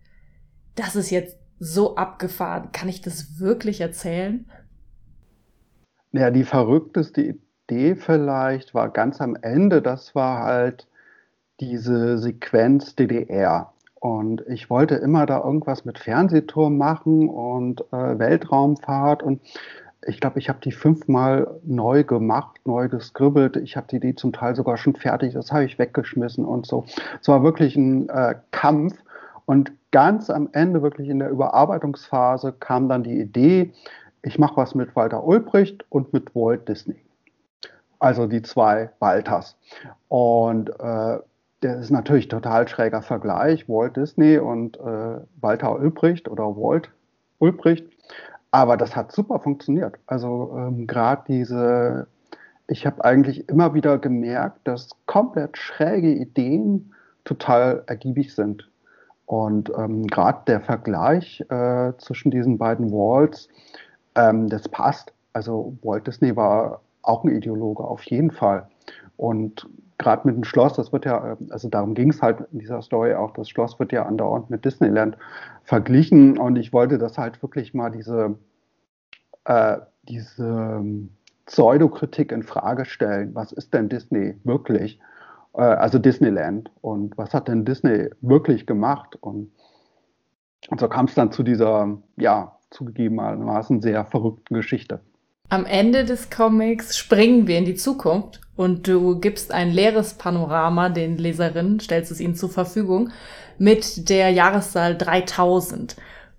das 0.76 0.96
ist 0.96 1.10
jetzt 1.10 1.38
so 1.60 1.96
abgefahren, 1.96 2.72
kann 2.72 2.88
ich 2.88 3.02
das 3.02 3.40
wirklich 3.40 3.82
erzählen? 3.82 4.50
Ja, 6.12 6.32
die 6.32 6.44
verrückteste 6.44 7.36
Idee 7.70 7.96
vielleicht 7.96 8.74
war 8.74 8.90
ganz 8.90 9.20
am 9.20 9.36
Ende, 9.36 9.82
das 9.82 10.16
war 10.16 10.44
halt 10.44 10.88
diese 11.60 12.18
Sequenz 12.18 12.96
DDR. 12.96 13.74
Und 14.00 14.44
ich 14.48 14.70
wollte 14.70 14.96
immer 14.96 15.26
da 15.26 15.44
irgendwas 15.44 15.86
mit 15.86 15.98
Fernsehturm 16.00 16.78
machen 16.78 17.30
und 17.30 17.82
äh, 17.92 18.20
Weltraumfahrt. 18.20 19.24
Und 19.24 19.42
ich 20.06 20.22
glaube, 20.22 20.40
ich 20.40 20.50
habe 20.50 20.60
die 20.64 20.72
fünfmal 20.72 21.60
neu 21.64 22.04
gemacht, 22.04 22.60
neu 22.66 22.88
geskribbelt. 22.90 23.58
Ich 23.58 23.76
habe 23.76 23.88
die, 23.88 24.00
die 24.00 24.16
zum 24.16 24.34
Teil 24.34 24.56
sogar 24.56 24.78
schon 24.78 24.96
fertig, 24.96 25.34
das 25.34 25.52
habe 25.52 25.66
ich 25.66 25.80
weggeschmissen 25.80 26.46
und 26.46 26.66
so. 26.66 26.86
Es 27.22 27.28
war 27.28 27.44
wirklich 27.44 27.76
ein 27.76 28.10
äh, 28.10 28.36
Kampf. 28.52 28.96
Und 29.46 29.72
ganz 29.92 30.30
am 30.30 30.50
Ende, 30.52 30.82
wirklich 30.82 31.10
in 31.10 31.20
der 31.20 31.30
Überarbeitungsphase, 31.30 32.54
kam 32.60 32.90
dann 32.90 33.04
die 33.04 33.20
Idee, 33.20 33.74
ich 34.22 34.38
mache 34.38 34.58
was 34.58 34.76
mit 34.76 34.96
Walter 34.96 35.24
Ulbricht 35.24 35.86
und 35.90 36.12
mit 36.14 36.36
Walt 36.36 36.68
Disney. 36.68 36.98
Also 38.00 38.28
die 38.28 38.42
zwei 38.42 38.90
Walters. 39.00 39.58
Und 40.10 40.70
äh, 40.80 41.18
der 41.64 41.80
ist 41.80 41.90
natürlich 41.90 42.28
total 42.28 42.68
schräger 42.68 43.02
Vergleich, 43.02 43.68
Walt 43.68 43.96
Disney 43.98 44.38
und 44.38 44.78
äh, 44.78 45.20
Walter 45.42 45.80
Ulbricht 45.80 46.30
oder 46.30 46.56
Walt 46.56 46.92
Ulbricht. 47.40 47.88
Aber 48.52 48.78
das 48.78 48.96
hat 48.96 49.12
super 49.12 49.40
funktioniert. 49.40 49.96
Also 50.06 50.56
ähm, 50.58 50.88
gerade 50.88 51.24
diese, 51.28 52.08
ich 52.68 52.86
habe 52.86 53.04
eigentlich 53.04 53.50
immer 53.50 53.74
wieder 53.74 53.98
gemerkt, 53.98 54.68
dass 54.68 54.90
komplett 55.06 55.58
schräge 55.58 56.12
Ideen 56.12 56.94
total 57.26 57.84
ergiebig 57.88 58.34
sind. 58.34 58.70
Und 59.26 59.72
ähm, 59.78 60.08
gerade 60.08 60.40
der 60.48 60.62
Vergleich 60.62 61.44
äh, 61.50 61.92
zwischen 61.98 62.32
diesen 62.32 62.58
beiden 62.58 62.92
Walls, 62.92 63.50
ähm, 64.16 64.48
das 64.48 64.70
passt. 64.70 65.12
Also 65.34 65.78
Walt 65.82 66.08
Disney 66.08 66.36
war 66.36 66.82
auch 67.02 67.24
ein 67.24 67.36
Ideologe, 67.36 67.84
auf 67.84 68.04
jeden 68.04 68.32
Fall. 68.32 68.68
Und 69.18 69.68
gerade 69.98 70.28
mit 70.28 70.36
dem 70.36 70.44
Schloss, 70.44 70.74
das 70.74 70.94
wird 70.94 71.06
ja, 71.06 71.34
äh, 71.34 71.36
also 71.50 71.70
darum 71.70 71.94
ging 71.94 72.10
es 72.10 72.22
halt 72.22 72.40
in 72.52 72.60
dieser 72.60 72.82
Story 72.82 73.14
auch, 73.14 73.32
das 73.32 73.50
Schloss 73.50 73.80
wird 73.80 73.92
ja 73.92 74.06
andauernd 74.06 74.50
mit 74.50 74.66
Disneyland 74.66 75.18
verglichen 75.64 76.38
und 76.38 76.56
ich 76.56 76.74
wollte 76.74 76.98
das 76.98 77.18
halt 77.18 77.42
wirklich 77.42 77.74
mal 77.74 77.90
diese, 77.90 78.38
äh, 79.46 79.78
diese 80.04 80.44
ähm, 80.44 81.10
Pseudokritik 81.46 82.32
in 82.32 82.44
Frage 82.44 82.86
stellen. 82.86 83.34
Was 83.34 83.52
ist 83.52 83.74
denn 83.74 83.90
Disney 83.90 84.36
wirklich? 84.44 85.00
Äh, 85.54 85.62
also 85.62 85.98
Disneyland 85.98 86.72
und 86.82 87.18
was 87.18 87.34
hat 87.34 87.48
denn 87.48 87.66
Disney 87.66 88.10
wirklich 88.22 88.68
gemacht? 88.68 89.18
Und, 89.20 89.52
und 90.70 90.80
so 90.80 90.88
kam 90.88 91.06
es 91.06 91.16
dann 91.16 91.32
zu 91.32 91.44
dieser, 91.44 91.98
ja, 92.18 92.54
zugegebenermaßen 92.70 93.82
sehr 93.82 94.06
verrückten 94.06 94.54
Geschichte. 94.54 95.00
Am 95.50 95.66
Ende 95.66 96.04
des 96.04 96.30
Comics 96.30 96.98
springen 96.98 97.48
wir 97.48 97.58
in 97.58 97.64
die 97.64 97.76
Zukunft 97.76 98.42
und 98.58 98.88
du 98.88 99.20
gibst 99.20 99.54
ein 99.54 99.72
leeres 99.72 100.16
Panorama 100.16 100.90
den 100.90 101.18
Leserinnen, 101.18 101.80
stellst 101.80 102.12
es 102.12 102.20
ihnen 102.20 102.36
zur 102.36 102.50
Verfügung 102.50 103.12
mit 103.58 104.10
der 104.10 104.32
Jahreszahl 104.32 104.98
3000. 104.98 105.96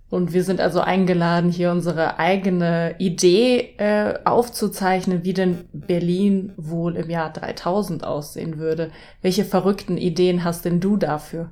Und 0.09 0.33
wir 0.33 0.43
sind 0.43 0.59
also 0.59 0.81
eingeladen, 0.81 1.51
hier 1.51 1.71
unsere 1.71 2.17
eigene 2.17 2.95
Idee 2.97 3.75
äh, 3.77 4.15
aufzuzeichnen, 4.25 5.23
wie 5.23 5.33
denn 5.33 5.65
Berlin 5.71 6.53
wohl 6.57 6.95
im 6.95 7.09
Jahr 7.09 7.31
3000 7.31 8.03
aussehen 8.03 8.57
würde. 8.57 8.91
Welche 9.21 9.45
verrückten 9.45 9.97
Ideen 9.97 10.43
hast 10.43 10.65
denn 10.65 10.79
du 10.79 10.97
dafür? 10.97 11.49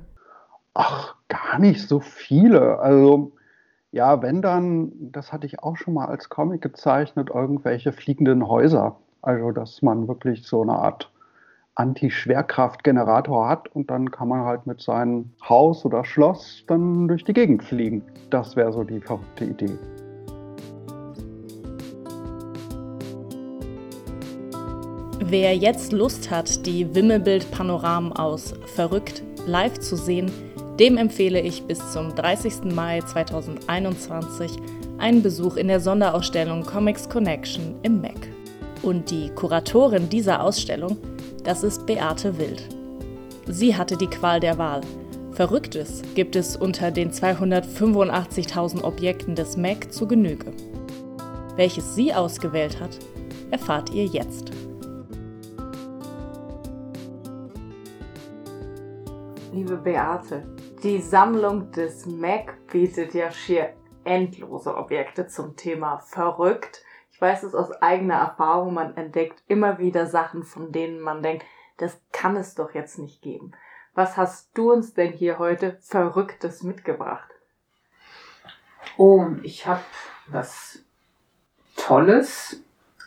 Ach, 0.74 1.14
gar 1.28 1.58
nicht 1.60 1.88
so 1.88 2.00
viele. 2.00 2.80
Also 2.80 3.32
ja, 3.92 4.22
wenn 4.22 4.42
dann, 4.42 4.92
das 5.12 5.32
hatte 5.32 5.46
ich 5.46 5.60
auch 5.60 5.76
schon 5.76 5.94
mal 5.94 6.06
als 6.06 6.28
Comic 6.28 6.60
gezeichnet, 6.60 7.30
irgendwelche 7.32 7.92
fliegenden 7.92 8.46
Häuser. 8.48 8.98
Also, 9.22 9.50
dass 9.50 9.82
man 9.82 10.08
wirklich 10.08 10.46
so 10.46 10.62
eine 10.62 10.72
Art 10.72 11.10
Anti-Schwerkraftgenerator 11.78 13.48
hat 13.48 13.68
und 13.74 13.90
dann 13.90 14.10
kann 14.10 14.28
man 14.28 14.44
halt 14.44 14.66
mit 14.66 14.80
seinem 14.80 15.30
Haus 15.48 15.84
oder 15.84 16.04
Schloss 16.04 16.64
dann 16.66 17.06
durch 17.06 17.24
die 17.24 17.32
Gegend 17.32 17.62
fliegen. 17.62 18.02
Das 18.30 18.56
wäre 18.56 18.72
so 18.72 18.82
die 18.82 19.00
verrückte 19.00 19.44
Idee. 19.44 19.78
Wer 25.20 25.54
jetzt 25.56 25.92
Lust 25.92 26.30
hat, 26.30 26.66
die 26.66 26.94
Wimmelbild-Panoramen 26.94 28.12
aus 28.12 28.54
Verrückt 28.74 29.22
live 29.46 29.78
zu 29.78 29.96
sehen, 29.96 30.32
dem 30.80 30.96
empfehle 30.96 31.40
ich 31.40 31.64
bis 31.64 31.92
zum 31.92 32.14
30. 32.14 32.74
Mai 32.74 33.00
2021 33.00 34.56
einen 34.98 35.22
Besuch 35.22 35.56
in 35.56 35.68
der 35.68 35.80
Sonderausstellung 35.80 36.64
Comics 36.64 37.08
Connection 37.08 37.74
im 37.82 38.00
MEC. 38.00 38.37
Und 38.82 39.10
die 39.10 39.30
Kuratorin 39.30 40.08
dieser 40.08 40.42
Ausstellung, 40.42 40.96
das 41.44 41.62
ist 41.62 41.86
Beate 41.86 42.38
Wild. 42.38 42.68
Sie 43.46 43.76
hatte 43.76 43.96
die 43.96 44.06
Qual 44.06 44.40
der 44.40 44.58
Wahl. 44.58 44.82
Verrücktes 45.32 46.02
gibt 46.14 46.36
es 46.36 46.56
unter 46.56 46.90
den 46.90 47.12
285.000 47.12 48.82
Objekten 48.82 49.34
des 49.34 49.56
MEC 49.56 49.92
zu 49.92 50.06
Genüge. 50.06 50.52
Welches 51.56 51.94
sie 51.94 52.12
ausgewählt 52.12 52.80
hat, 52.80 52.98
erfahrt 53.50 53.90
ihr 53.90 54.04
jetzt. 54.06 54.50
Liebe 59.52 59.76
Beate, 59.76 60.44
die 60.82 61.00
Sammlung 61.00 61.70
des 61.72 62.06
Mac 62.06 62.54
bietet 62.70 63.14
ja 63.14 63.30
schier 63.30 63.70
endlose 64.04 64.76
Objekte 64.76 65.26
zum 65.26 65.56
Thema 65.56 65.98
verrückt. 65.98 66.84
Ich 67.18 67.22
weiß 67.22 67.42
es 67.42 67.54
aus 67.56 67.72
eigener 67.82 68.14
Erfahrung, 68.14 68.74
man 68.74 68.96
entdeckt 68.96 69.42
immer 69.48 69.80
wieder 69.80 70.06
Sachen, 70.06 70.44
von 70.44 70.70
denen 70.70 71.00
man 71.00 71.20
denkt, 71.20 71.44
das 71.76 72.00
kann 72.12 72.36
es 72.36 72.54
doch 72.54 72.74
jetzt 72.74 72.96
nicht 72.96 73.22
geben. 73.22 73.50
Was 73.92 74.16
hast 74.16 74.56
du 74.56 74.70
uns 74.70 74.94
denn 74.94 75.12
hier 75.12 75.40
heute 75.40 75.78
Verrücktes 75.80 76.62
mitgebracht? 76.62 77.28
Oh, 78.96 79.26
ich 79.42 79.66
habe 79.66 79.82
was 80.28 80.84
Tolles, 81.76 82.62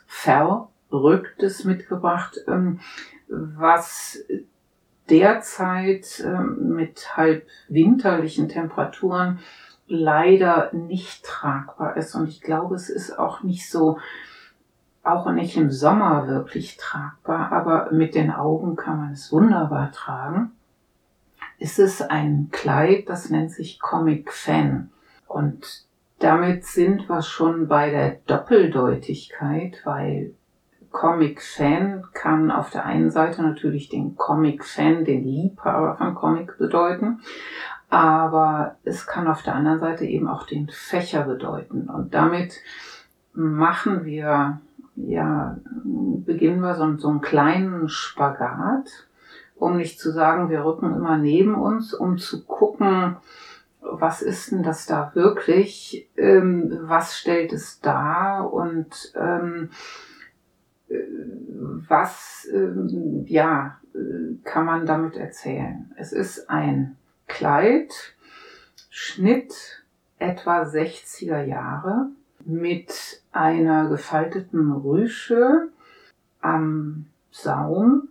Verrücktes 0.07 1.63
mitgebracht, 1.63 2.37
ähm, 2.49 2.81
was 3.29 4.25
derzeit 5.09 6.19
ähm, 6.19 6.75
mit 6.75 7.15
halb 7.15 7.47
winterlichen 7.69 8.49
Temperaturen 8.49 9.39
leider 9.91 10.71
nicht 10.73 11.25
tragbar 11.25 11.97
ist. 11.97 12.15
Und 12.15 12.27
ich 12.27 12.41
glaube, 12.41 12.75
es 12.75 12.89
ist 12.89 13.17
auch 13.17 13.43
nicht 13.43 13.69
so, 13.69 13.99
auch 15.03 15.29
nicht 15.31 15.57
im 15.57 15.71
Sommer 15.71 16.27
wirklich 16.27 16.77
tragbar, 16.77 17.51
aber 17.51 17.91
mit 17.91 18.15
den 18.15 18.31
Augen 18.31 18.75
kann 18.75 18.97
man 18.97 19.13
es 19.13 19.31
wunderbar 19.31 19.91
tragen. 19.91 20.51
Es 21.59 21.77
ist 21.77 22.09
ein 22.09 22.49
Kleid, 22.51 23.09
das 23.09 23.29
nennt 23.29 23.51
sich 23.51 23.79
Comic 23.79 24.31
Fan. 24.31 24.89
Und 25.27 25.85
damit 26.19 26.65
sind 26.65 27.09
wir 27.09 27.21
schon 27.21 27.67
bei 27.67 27.89
der 27.89 28.19
Doppeldeutigkeit, 28.27 29.81
weil 29.83 30.33
Comic-Fan 30.91 32.05
kann 32.13 32.51
auf 32.51 32.69
der 32.69 32.85
einen 32.85 33.11
Seite 33.11 33.41
natürlich 33.41 33.89
den 33.89 34.15
Comic-Fan, 34.15 35.05
den 35.05 35.23
Liebhaber 35.23 35.95
von 35.95 36.15
Comic 36.15 36.57
bedeuten, 36.57 37.21
aber 37.91 38.77
es 38.85 39.05
kann 39.05 39.27
auf 39.27 39.43
der 39.43 39.53
anderen 39.53 39.79
Seite 39.79 40.05
eben 40.05 40.29
auch 40.29 40.47
den 40.47 40.69
Fächer 40.69 41.25
bedeuten. 41.25 41.89
Und 41.89 42.13
damit 42.13 42.55
machen 43.33 44.05
wir, 44.05 44.61
ja, 44.95 45.57
beginnen 45.83 46.61
wir 46.61 46.75
so, 46.75 46.97
so 46.97 47.09
einen 47.09 47.19
kleinen 47.19 47.89
Spagat, 47.89 49.07
um 49.57 49.75
nicht 49.75 49.99
zu 49.99 50.09
sagen, 50.11 50.49
wir 50.49 50.63
rücken 50.63 50.95
immer 50.95 51.17
neben 51.17 51.53
uns, 51.53 51.93
um 51.93 52.17
zu 52.17 52.45
gucken, 52.45 53.17
was 53.81 54.21
ist 54.21 54.51
denn 54.51 54.63
das 54.63 54.85
da 54.85 55.11
wirklich, 55.13 56.09
ähm, 56.15 56.79
was 56.83 57.17
stellt 57.17 57.51
es 57.51 57.81
dar 57.81 58.53
und 58.53 59.11
ähm, 59.15 59.69
äh, 60.87 60.95
was, 61.89 62.47
ähm, 62.53 63.25
ja, 63.27 63.79
äh, 63.93 64.37
kann 64.45 64.65
man 64.65 64.85
damit 64.85 65.17
erzählen. 65.17 65.91
Es 65.97 66.13
ist 66.13 66.49
ein 66.49 66.95
Kleid, 67.31 68.13
Schnitt 68.89 69.83
etwa 70.19 70.63
60er 70.63 71.41
Jahre 71.43 72.09
mit 72.41 73.23
einer 73.31 73.87
gefalteten 73.87 74.71
Rüsche 74.73 75.69
am 76.41 77.05
Saum 77.31 78.09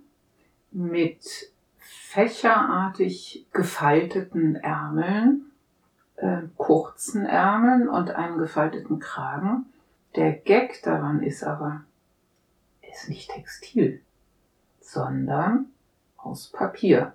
mit 0.71 1.53
fächerartig 1.77 3.47
gefalteten 3.53 4.57
Ärmeln, 4.57 5.53
äh, 6.17 6.43
kurzen 6.57 7.27
Ärmeln 7.27 7.91
und 7.91 8.11
einem 8.11 8.39
gefalteten 8.39 9.01
Kragen. 9.01 9.67
Der 10.17 10.33
Gag 10.33 10.83
daran 10.83 11.23
ist 11.23 11.45
aber, 11.45 11.83
ist 12.91 13.11
nicht 13.11 13.31
Textil, 13.31 14.01
sondern 14.81 15.67
aus 16.17 16.49
Papier. 16.49 17.13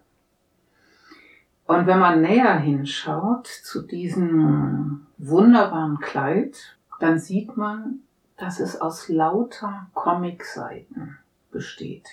Und 1.65 1.87
wenn 1.87 1.99
man 1.99 2.21
näher 2.21 2.57
hinschaut 2.57 3.47
zu 3.47 3.81
diesem 3.81 5.07
wunderbaren 5.17 5.99
Kleid, 5.99 6.77
dann 6.99 7.17
sieht 7.19 7.57
man, 7.57 8.01
dass 8.37 8.59
es 8.59 8.79
aus 8.79 9.09
lauter 9.09 9.87
Comicseiten 9.93 11.17
besteht, 11.51 12.07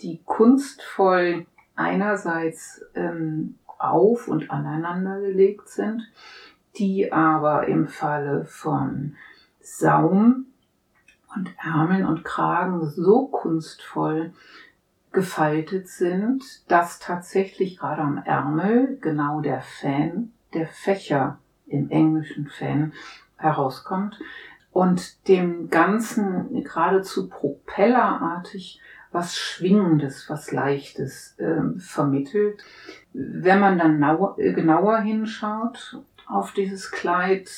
die 0.00 0.22
kunstvoll 0.24 1.46
einerseits 1.74 2.82
ähm, 2.94 3.56
auf 3.66 4.28
und 4.28 4.50
aneinander 4.50 5.20
gelegt 5.20 5.68
sind, 5.68 6.02
die 6.76 7.12
aber 7.12 7.66
im 7.66 7.88
Falle 7.88 8.44
von 8.44 9.16
Saum 9.60 10.46
und 11.34 11.50
Ärmeln 11.62 12.06
und 12.06 12.24
Kragen 12.24 12.88
so 12.88 13.26
kunstvoll 13.26 14.32
gefaltet 15.12 15.88
sind, 15.88 16.42
dass 16.68 16.98
tatsächlich 16.98 17.78
gerade 17.78 18.02
am 18.02 18.22
Ärmel 18.24 18.98
genau 19.00 19.40
der 19.40 19.60
Fan, 19.60 20.32
der 20.54 20.66
Fächer 20.66 21.38
im 21.66 21.90
englischen 21.90 22.46
Fan 22.46 22.92
herauskommt 23.36 24.18
und 24.72 25.26
dem 25.28 25.70
Ganzen 25.70 26.62
geradezu 26.64 27.28
propellerartig 27.28 28.80
was 29.12 29.36
Schwingendes, 29.36 30.30
was 30.30 30.52
Leichtes 30.52 31.36
äh, 31.38 31.78
vermittelt. 31.78 32.62
Wenn 33.12 33.58
man 33.58 33.78
dann 33.78 34.02
äh, 34.38 34.52
genauer 34.52 35.00
hinschaut 35.00 36.00
auf 36.26 36.52
dieses 36.52 36.92
Kleid 36.92 37.50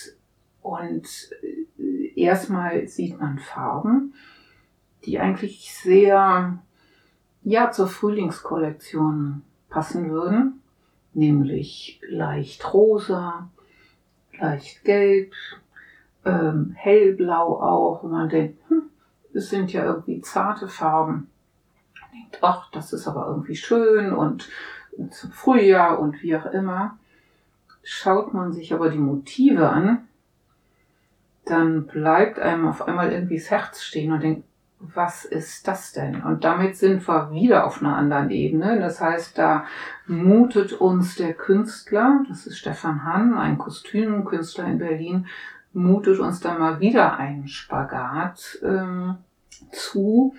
und 0.62 1.06
äh, 1.42 2.20
erstmal 2.20 2.86
sieht 2.88 3.20
man 3.20 3.38
Farben, 3.38 4.14
die 5.04 5.18
eigentlich 5.18 5.74
sehr 5.74 6.58
ja 7.44 7.70
zur 7.70 7.88
Frühlingskollektion 7.88 9.42
passen 9.68 10.10
würden, 10.10 10.62
nämlich 11.14 12.00
leicht 12.08 12.72
rosa, 12.72 13.48
leicht 14.38 14.84
gelb, 14.84 15.32
ähm, 16.24 16.72
hellblau 16.76 17.60
auch, 17.60 18.02
wo 18.02 18.08
man 18.08 18.28
denkt, 18.28 18.58
hm, 18.68 18.82
es 19.34 19.50
sind 19.50 19.72
ja 19.72 19.84
irgendwie 19.84 20.20
zarte 20.20 20.68
Farben. 20.68 21.30
Man 22.00 22.10
denkt, 22.12 22.38
ach, 22.42 22.70
das 22.70 22.92
ist 22.92 23.08
aber 23.08 23.26
irgendwie 23.26 23.56
schön 23.56 24.12
und 24.12 24.48
zum 25.10 25.32
Frühjahr 25.32 25.98
und 25.98 26.22
wie 26.22 26.36
auch 26.36 26.46
immer. 26.46 26.98
Schaut 27.82 28.32
man 28.34 28.52
sich 28.52 28.72
aber 28.72 28.90
die 28.90 28.98
Motive 28.98 29.68
an, 29.68 30.06
dann 31.44 31.86
bleibt 31.86 32.38
einem 32.38 32.68
auf 32.68 32.82
einmal 32.82 33.10
irgendwie 33.10 33.36
das 33.36 33.50
Herz 33.50 33.82
stehen 33.82 34.12
und 34.12 34.22
denkt, 34.22 34.44
was 34.94 35.24
ist 35.24 35.68
das 35.68 35.92
denn? 35.92 36.22
Und 36.22 36.44
damit 36.44 36.76
sind 36.76 37.06
wir 37.06 37.30
wieder 37.30 37.66
auf 37.66 37.80
einer 37.80 37.96
anderen 37.96 38.30
Ebene. 38.30 38.78
Das 38.80 39.00
heißt, 39.00 39.38
da 39.38 39.64
mutet 40.06 40.72
uns 40.72 41.16
der 41.16 41.34
Künstler, 41.34 42.24
das 42.28 42.46
ist 42.46 42.58
Stefan 42.58 43.04
Hahn, 43.04 43.34
ein 43.34 43.58
Kostümkünstler 43.58 44.66
in 44.66 44.78
Berlin, 44.78 45.26
mutet 45.72 46.18
uns 46.18 46.40
da 46.40 46.58
mal 46.58 46.80
wieder 46.80 47.16
einen 47.16 47.48
Spagat 47.48 48.58
ähm, 48.62 49.16
zu. 49.70 50.34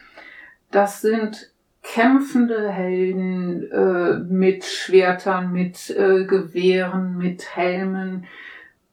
Das 0.71 1.01
sind 1.01 1.51
kämpfende 1.81 2.69
Helden 2.69 3.71
äh, 3.71 4.19
mit 4.19 4.63
Schwertern, 4.65 5.51
mit 5.51 5.89
äh, 5.89 6.25
Gewehren, 6.25 7.17
mit 7.17 7.55
Helmen, 7.55 8.25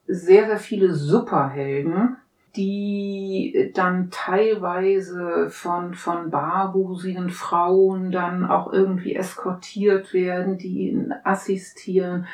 sehr, 0.06 0.46
sehr 0.46 0.58
viele 0.58 0.92
Superhelden 0.92 2.16
die 2.56 3.70
dann 3.74 4.10
teilweise 4.10 5.48
von, 5.50 5.94
von 5.94 6.30
barbusigen 6.30 7.30
Frauen 7.30 8.10
dann 8.10 8.44
auch 8.44 8.72
irgendwie 8.72 9.14
eskortiert 9.14 10.12
werden, 10.12 10.58
die 10.58 10.90
ihnen 10.90 11.14
assistieren. 11.24 12.26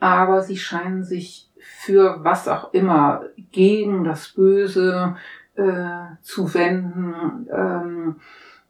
Aber 0.00 0.42
sie 0.42 0.56
scheinen 0.56 1.04
sich 1.04 1.48
für 1.60 2.24
was 2.24 2.48
auch 2.48 2.74
immer 2.74 3.24
gegen 3.52 4.02
das 4.04 4.28
Böse 4.28 5.16
äh, 5.54 6.16
zu 6.22 6.52
wenden, 6.54 7.48
ähm, 7.52 8.16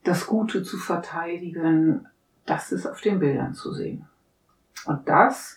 das 0.04 0.26
Gute 0.26 0.62
zu 0.62 0.76
verteidigen. 0.76 2.06
Das 2.44 2.70
ist 2.70 2.86
auf 2.86 3.00
den 3.00 3.18
Bildern 3.18 3.54
zu 3.54 3.72
sehen. 3.72 4.06
Und 4.84 5.08
das, 5.08 5.56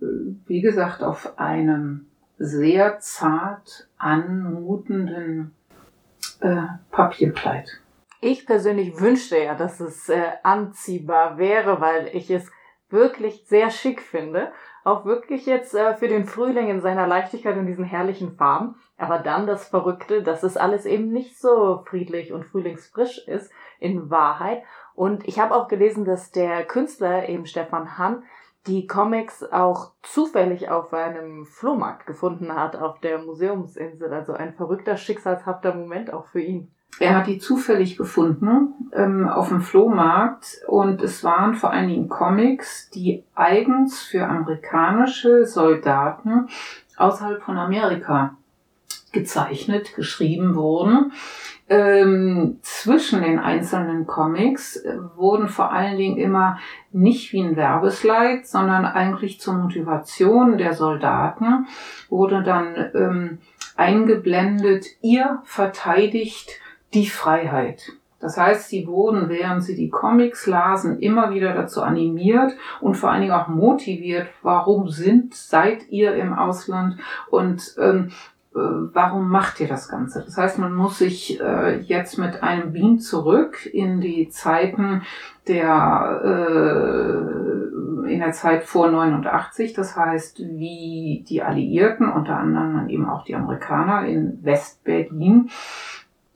äh, 0.00 0.06
wie 0.46 0.62
gesagt, 0.62 1.02
auf 1.02 1.38
einem 1.38 2.06
sehr 2.38 2.98
zart 3.00 3.89
anmutenden 4.00 5.54
äh, 6.40 6.62
Papierkleid. 6.90 7.80
Ich 8.20 8.46
persönlich 8.46 9.00
wünschte 9.00 9.38
ja, 9.38 9.54
dass 9.54 9.80
es 9.80 10.08
äh, 10.08 10.32
anziehbar 10.42 11.38
wäre, 11.38 11.80
weil 11.80 12.10
ich 12.12 12.30
es 12.30 12.50
wirklich 12.90 13.44
sehr 13.46 13.70
schick 13.70 14.02
finde. 14.02 14.52
Auch 14.84 15.04
wirklich 15.04 15.46
jetzt 15.46 15.74
äh, 15.74 15.94
für 15.94 16.08
den 16.08 16.26
Frühling 16.26 16.68
in 16.68 16.80
seiner 16.80 17.06
Leichtigkeit 17.06 17.56
und 17.56 17.66
diesen 17.66 17.84
herrlichen 17.84 18.36
Farben. 18.36 18.74
Aber 18.98 19.18
dann 19.18 19.46
das 19.46 19.68
Verrückte, 19.68 20.22
dass 20.22 20.42
es 20.42 20.56
alles 20.56 20.84
eben 20.84 21.12
nicht 21.12 21.38
so 21.38 21.82
friedlich 21.86 22.32
und 22.32 22.44
frühlingsfrisch 22.44 23.26
ist 23.26 23.50
in 23.78 24.10
Wahrheit. 24.10 24.62
Und 24.94 25.26
ich 25.26 25.38
habe 25.38 25.54
auch 25.54 25.68
gelesen, 25.68 26.04
dass 26.04 26.30
der 26.30 26.64
Künstler, 26.64 27.28
eben 27.28 27.46
Stefan 27.46 27.96
Hahn, 27.96 28.24
die 28.66 28.86
Comics 28.86 29.42
auch 29.42 29.92
zufällig 30.02 30.68
auf 30.68 30.92
einem 30.92 31.46
Flohmarkt 31.46 32.06
gefunden 32.06 32.54
hat 32.54 32.76
auf 32.76 33.00
der 33.00 33.18
Museumsinsel. 33.18 34.12
Also 34.12 34.34
ein 34.34 34.54
verrückter, 34.54 34.96
schicksalshafter 34.96 35.74
Moment 35.74 36.12
auch 36.12 36.26
für 36.26 36.40
ihn. 36.40 36.70
Er 36.98 37.16
hat 37.16 37.28
die 37.28 37.38
zufällig 37.38 37.96
gefunden 37.96 38.90
ähm, 38.92 39.28
auf 39.28 39.48
dem 39.48 39.62
Flohmarkt 39.62 40.60
und 40.66 41.00
es 41.02 41.22
waren 41.22 41.54
vor 41.54 41.70
allen 41.70 41.88
Dingen 41.88 42.08
Comics, 42.08 42.90
die 42.90 43.24
eigens 43.34 44.02
für 44.02 44.26
amerikanische 44.26 45.46
Soldaten 45.46 46.48
außerhalb 46.96 47.42
von 47.42 47.56
Amerika 47.56 48.36
gezeichnet, 49.12 49.94
geschrieben 49.94 50.54
wurden 50.54 51.12
ähm, 51.70 52.58
zwischen 52.62 53.22
den 53.22 53.38
einzelnen 53.38 54.04
Comics 54.04 54.84
wurden 55.16 55.48
vor 55.48 55.72
allen 55.72 55.96
Dingen 55.96 56.18
immer 56.18 56.58
nicht 56.90 57.32
wie 57.32 57.40
ein 57.42 57.54
Werbeslide, 57.54 58.40
sondern 58.42 58.84
eigentlich 58.84 59.40
zur 59.40 59.54
Motivation 59.54 60.58
der 60.58 60.74
Soldaten 60.74 61.68
wurde 62.08 62.42
dann 62.42 62.90
ähm, 62.94 63.38
eingeblendet, 63.76 64.86
ihr 65.00 65.42
verteidigt 65.44 66.50
die 66.92 67.06
Freiheit. 67.06 67.92
Das 68.18 68.36
heißt, 68.36 68.68
sie 68.68 68.86
wurden, 68.86 69.28
während 69.28 69.62
sie 69.62 69.76
die 69.76 69.88
Comics 69.88 70.46
lasen, 70.46 70.98
immer 70.98 71.32
wieder 71.32 71.54
dazu 71.54 71.82
animiert 71.82 72.52
und 72.80 72.94
vor 72.96 73.10
allen 73.10 73.22
Dingen 73.22 73.32
auch 73.32 73.48
motiviert, 73.48 74.26
warum 74.42 74.88
sind, 74.88 75.34
seid 75.34 75.88
ihr 75.88 76.14
im 76.16 76.34
Ausland 76.34 76.98
und 77.30 77.76
ähm, 77.80 78.08
äh, 78.08 78.12
warum 78.52 79.28
macht 79.28 79.60
ihr 79.60 79.68
das 79.68 79.88
Ganze? 79.88 80.22
Das 80.24 80.36
heißt, 80.36 80.58
man 80.58 80.74
muss 80.74 80.98
sich 80.98 81.40
äh, 81.40 81.78
jetzt 81.80 82.18
mit 82.18 82.42
einem 82.42 82.72
Beam 82.72 82.98
zurück 82.98 83.66
in 83.72 84.00
die 84.00 84.28
Zeiten 84.28 85.02
der, 85.46 86.20
äh, 86.24 88.12
in 88.12 88.18
der 88.18 88.32
Zeit 88.32 88.64
vor 88.64 88.90
89, 88.90 89.72
das 89.72 89.96
heißt, 89.96 90.40
wie 90.40 91.24
die 91.28 91.42
Alliierten, 91.42 92.10
unter 92.10 92.36
anderem 92.36 92.88
eben 92.88 93.08
auch 93.08 93.24
die 93.24 93.36
Amerikaner 93.36 94.06
in 94.06 94.38
Westberlin, 94.42 95.50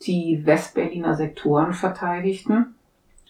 die 0.07 0.43
Westberliner 0.45 1.15
Sektoren 1.15 1.73
verteidigten 1.73 2.75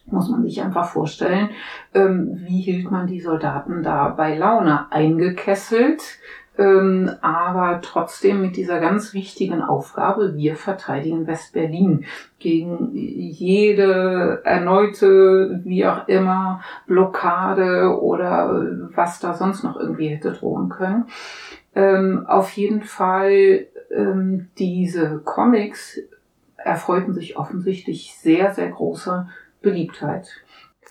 muss 0.06 0.28
man 0.28 0.42
sich 0.42 0.60
einfach 0.60 0.88
vorstellen, 0.88 1.50
ähm, 1.94 2.42
wie 2.44 2.60
hielt 2.60 2.90
man 2.90 3.06
die 3.06 3.20
Soldaten 3.20 3.82
da 3.82 4.08
bei 4.08 4.36
Laune 4.36 4.92
eingekesselt, 4.92 6.18
ähm, 6.56 7.10
aber 7.20 7.80
trotzdem 7.82 8.40
mit 8.40 8.56
dieser 8.56 8.80
ganz 8.80 9.12
wichtigen 9.12 9.62
Aufgabe, 9.62 10.36
wir 10.36 10.56
verteidigen 10.56 11.26
West-Berlin 11.26 12.04
gegen 12.38 12.90
jede 12.92 14.42
erneute, 14.44 15.60
wie 15.64 15.86
auch 15.86 16.06
immer, 16.06 16.60
Blockade 16.86 17.98
oder 18.00 18.66
was 18.94 19.18
da 19.18 19.34
sonst 19.34 19.64
noch 19.64 19.76
irgendwie 19.76 20.08
hätte 20.08 20.32
drohen 20.32 20.68
können. 20.68 21.06
Ähm, 21.74 22.24
auf 22.28 22.50
jeden 22.52 22.82
Fall 22.82 23.66
ähm, 23.90 24.48
diese 24.58 25.20
Comics 25.24 26.00
erfreuten 26.56 27.14
sich 27.14 27.36
offensichtlich 27.36 28.14
sehr, 28.16 28.54
sehr 28.54 28.68
großer 28.68 29.28
Beliebtheit. 29.60 30.43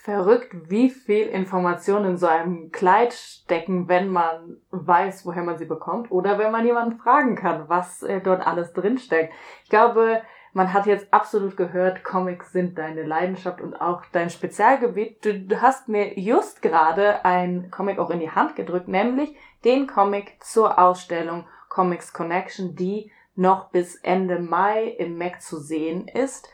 Verrückt, 0.03 0.53
wie 0.69 0.89
viel 0.89 1.27
Informationen 1.27 2.11
in 2.11 2.17
so 2.17 2.27
einem 2.27 2.73
Kleid 2.73 3.13
stecken, 3.13 3.87
wenn 3.87 4.09
man 4.09 4.57
weiß, 4.71 5.25
woher 5.25 5.43
man 5.43 5.57
sie 5.57 5.63
bekommt 5.63 6.11
oder 6.11 6.37
wenn 6.37 6.51
man 6.51 6.65
jemanden 6.65 6.97
fragen 6.97 7.37
kann, 7.37 7.69
was 7.69 8.03
äh, 8.03 8.19
dort 8.19 8.45
alles 8.45 8.73
drinsteckt. 8.73 9.33
Ich 9.63 9.69
glaube, 9.69 10.21
man 10.51 10.73
hat 10.73 10.87
jetzt 10.87 11.07
absolut 11.13 11.55
gehört, 11.55 12.03
Comics 12.03 12.51
sind 12.51 12.77
deine 12.77 13.03
Leidenschaft 13.03 13.61
und 13.61 13.79
auch 13.79 14.03
dein 14.11 14.29
Spezialgebiet. 14.29 15.23
Du, 15.23 15.39
du 15.39 15.61
hast 15.61 15.87
mir 15.87 16.19
just 16.19 16.61
gerade 16.61 17.23
ein 17.23 17.71
Comic 17.71 17.97
auch 17.97 18.09
in 18.09 18.19
die 18.19 18.31
Hand 18.31 18.57
gedrückt, 18.57 18.89
nämlich 18.89 19.33
den 19.63 19.87
Comic 19.87 20.35
zur 20.43 20.79
Ausstellung 20.79 21.45
Comics 21.69 22.11
Connection, 22.11 22.75
die 22.75 23.09
noch 23.35 23.69
bis 23.69 23.95
Ende 23.95 24.39
Mai 24.39 24.83
im 24.83 25.17
Mac 25.17 25.41
zu 25.41 25.59
sehen 25.59 26.09
ist. 26.09 26.49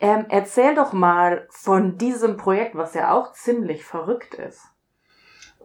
Ähm, 0.00 0.26
erzähl 0.28 0.74
doch 0.74 0.92
mal 0.92 1.46
von 1.50 1.98
diesem 1.98 2.36
Projekt, 2.36 2.74
was 2.74 2.94
ja 2.94 3.12
auch 3.12 3.32
ziemlich 3.32 3.84
verrückt 3.84 4.34
ist. 4.34 4.74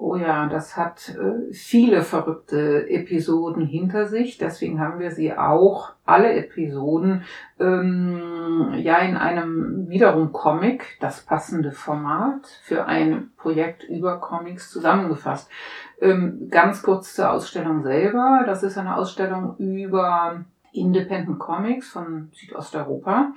Oh 0.02 0.15
ja, 0.15 0.48
das 0.48 0.78
hat 0.78 1.10
äh, 1.10 1.52
viele 1.52 2.04
verrückte 2.04 2.89
Episoden 2.89 3.65
hinter 3.65 4.08
sich. 4.08 4.38
Deswegen 4.38 4.80
haben 4.80 5.00
wir 5.00 5.12
sie 5.12 5.34
auch, 5.34 5.92
alle 6.06 6.32
Episoden, 6.36 7.24
ähm, 7.60 8.76
ja 8.78 9.00
in 9.00 9.18
einem 9.18 9.89
wiederum 9.89 10.32
Comic, 10.32 10.98
das 11.02 11.20
passende 11.20 11.74
Format 11.74 12.48
für 12.63 12.86
ein 12.86 13.32
Projekt 13.36 13.84
über 13.84 14.22
Comics 14.22 14.72
zusammengefasst. 14.72 15.50
Ähm, 16.00 16.48
ganz 16.50 16.82
kurz 16.82 17.13
zur 17.13 17.32
Ausstellung 17.32 17.84
selber. 17.84 18.44
Das 18.46 18.63
ist 18.63 18.78
eine 18.78 18.96
Ausstellung 18.96 19.58
über 19.58 20.46
Independent 20.72 21.39
Comics 21.39 21.89
von 21.89 22.30
Südosteuropa. 22.32 23.34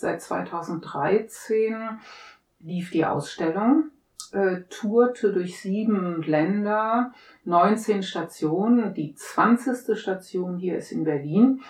Seit 0.00 0.22
2013 0.22 1.98
lief 2.60 2.92
die 2.92 3.04
Ausstellung, 3.04 3.90
äh, 4.30 4.58
tourte 4.70 5.32
durch 5.32 5.60
sieben 5.60 6.22
Länder, 6.22 7.10
19 7.44 8.04
Stationen. 8.04 8.94
Die 8.94 9.16
20. 9.16 9.98
Station 9.98 10.56
hier 10.56 10.76
ist 10.78 10.92
in 10.92 11.02
Berlin. 11.02 11.62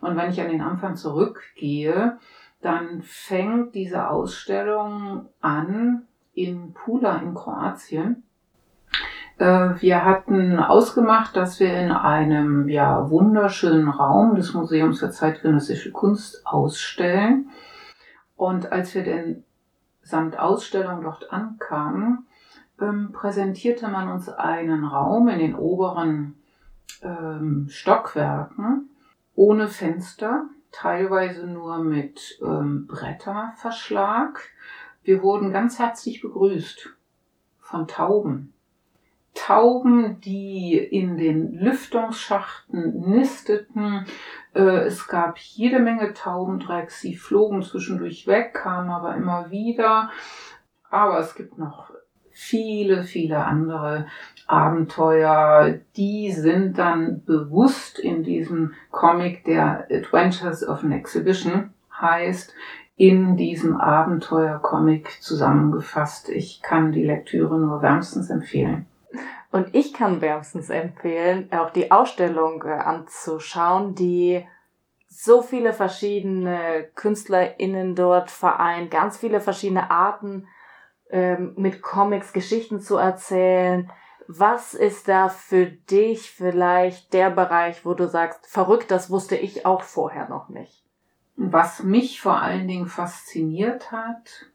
Und 0.00 0.16
wenn 0.16 0.30
ich 0.30 0.40
an 0.40 0.48
den 0.48 0.62
Anfang 0.62 0.96
zurückgehe, 0.96 2.18
dann 2.60 3.02
fängt 3.02 3.76
diese 3.76 4.10
Ausstellung 4.10 5.28
an 5.40 6.08
in 6.34 6.72
Pula 6.72 7.18
in 7.18 7.34
Kroatien. 7.34 8.24
Äh, 9.38 9.80
wir 9.80 10.04
hatten 10.04 10.58
ausgemacht, 10.58 11.36
dass 11.36 11.60
wir 11.60 11.72
in 11.72 11.92
einem 11.92 12.68
ja, 12.68 13.08
wunderschönen 13.10 13.88
Raum 13.88 14.34
des 14.34 14.54
Museums 14.54 14.98
für 14.98 15.10
zeitgenössische 15.10 15.92
Kunst 15.92 16.44
ausstellen. 16.44 17.48
Und 18.36 18.72
als 18.72 18.94
wir 18.94 19.02
denn 19.02 19.44
samt 20.02 20.38
Ausstellung 20.38 21.02
dort 21.02 21.32
ankamen, 21.32 22.26
ähm, 22.80 23.12
präsentierte 23.12 23.88
man 23.88 24.08
uns 24.08 24.28
einen 24.28 24.84
Raum 24.84 25.28
in 25.28 25.38
den 25.38 25.54
oberen 25.54 26.36
ähm, 27.02 27.66
Stockwerken 27.70 28.90
ohne 29.34 29.68
Fenster, 29.68 30.48
teilweise 30.72 31.46
nur 31.46 31.78
mit 31.78 32.38
ähm, 32.42 32.86
Bretterverschlag. 32.86 34.40
Wir 35.02 35.22
wurden 35.22 35.52
ganz 35.52 35.78
herzlich 35.78 36.20
begrüßt 36.20 36.90
von 37.60 37.88
Tauben. 37.88 38.52
Tauben, 39.34 40.20
die 40.22 40.78
in 40.78 41.18
den 41.18 41.52
Lüftungsschachten 41.52 43.10
nisteten. 43.10 44.06
Äh, 44.56 44.86
es 44.86 45.06
gab 45.06 45.38
jede 45.38 45.78
Menge 45.78 46.14
Taubendrecks, 46.14 47.00
sie 47.00 47.14
flogen 47.14 47.62
zwischendurch 47.62 48.26
weg, 48.26 48.54
kamen 48.54 48.90
aber 48.90 49.14
immer 49.14 49.50
wieder. 49.50 50.10
Aber 50.90 51.18
es 51.18 51.34
gibt 51.34 51.58
noch 51.58 51.90
viele, 52.30 53.04
viele 53.04 53.44
andere 53.44 54.06
Abenteuer, 54.46 55.78
die 55.96 56.32
sind 56.32 56.78
dann 56.78 57.24
bewusst 57.24 57.98
in 57.98 58.22
diesem 58.22 58.74
Comic, 58.90 59.44
der 59.44 59.86
Adventures 59.90 60.66
of 60.66 60.84
an 60.84 60.92
Exhibition 60.92 61.70
heißt, 62.00 62.54
in 62.96 63.36
diesem 63.36 63.76
Abenteuer-Comic 63.78 65.18
zusammengefasst. 65.20 66.28
Ich 66.28 66.62
kann 66.62 66.92
die 66.92 67.04
Lektüre 67.04 67.58
nur 67.58 67.82
wärmstens 67.82 68.30
empfehlen. 68.30 68.86
Und 69.50 69.74
ich 69.74 69.92
kann 69.94 70.20
wärmstens 70.20 70.70
empfehlen, 70.70 71.50
auch 71.52 71.70
die 71.70 71.90
Ausstellung 71.90 72.62
äh, 72.64 72.72
anzuschauen, 72.72 73.94
die 73.94 74.46
so 75.08 75.40
viele 75.40 75.72
verschiedene 75.72 76.88
KünstlerInnen 76.94 77.94
dort 77.94 78.30
vereint, 78.30 78.90
ganz 78.90 79.16
viele 79.16 79.40
verschiedene 79.40 79.90
Arten 79.90 80.46
ähm, 81.10 81.54
mit 81.56 81.80
Comics 81.80 82.32
Geschichten 82.32 82.80
zu 82.80 82.96
erzählen. 82.96 83.90
Was 84.28 84.74
ist 84.74 85.08
da 85.08 85.28
für 85.28 85.66
dich 85.66 86.30
vielleicht 86.32 87.12
der 87.12 87.30
Bereich, 87.30 87.86
wo 87.86 87.94
du 87.94 88.08
sagst, 88.08 88.46
verrückt, 88.46 88.90
das 88.90 89.08
wusste 89.08 89.36
ich 89.36 89.64
auch 89.64 89.82
vorher 89.82 90.28
noch 90.28 90.48
nicht? 90.48 90.84
Was 91.36 91.82
mich 91.82 92.20
vor 92.20 92.42
allen 92.42 92.66
Dingen 92.66 92.86
fasziniert 92.86 93.92
hat, 93.92 94.46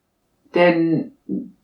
denn 0.53 1.13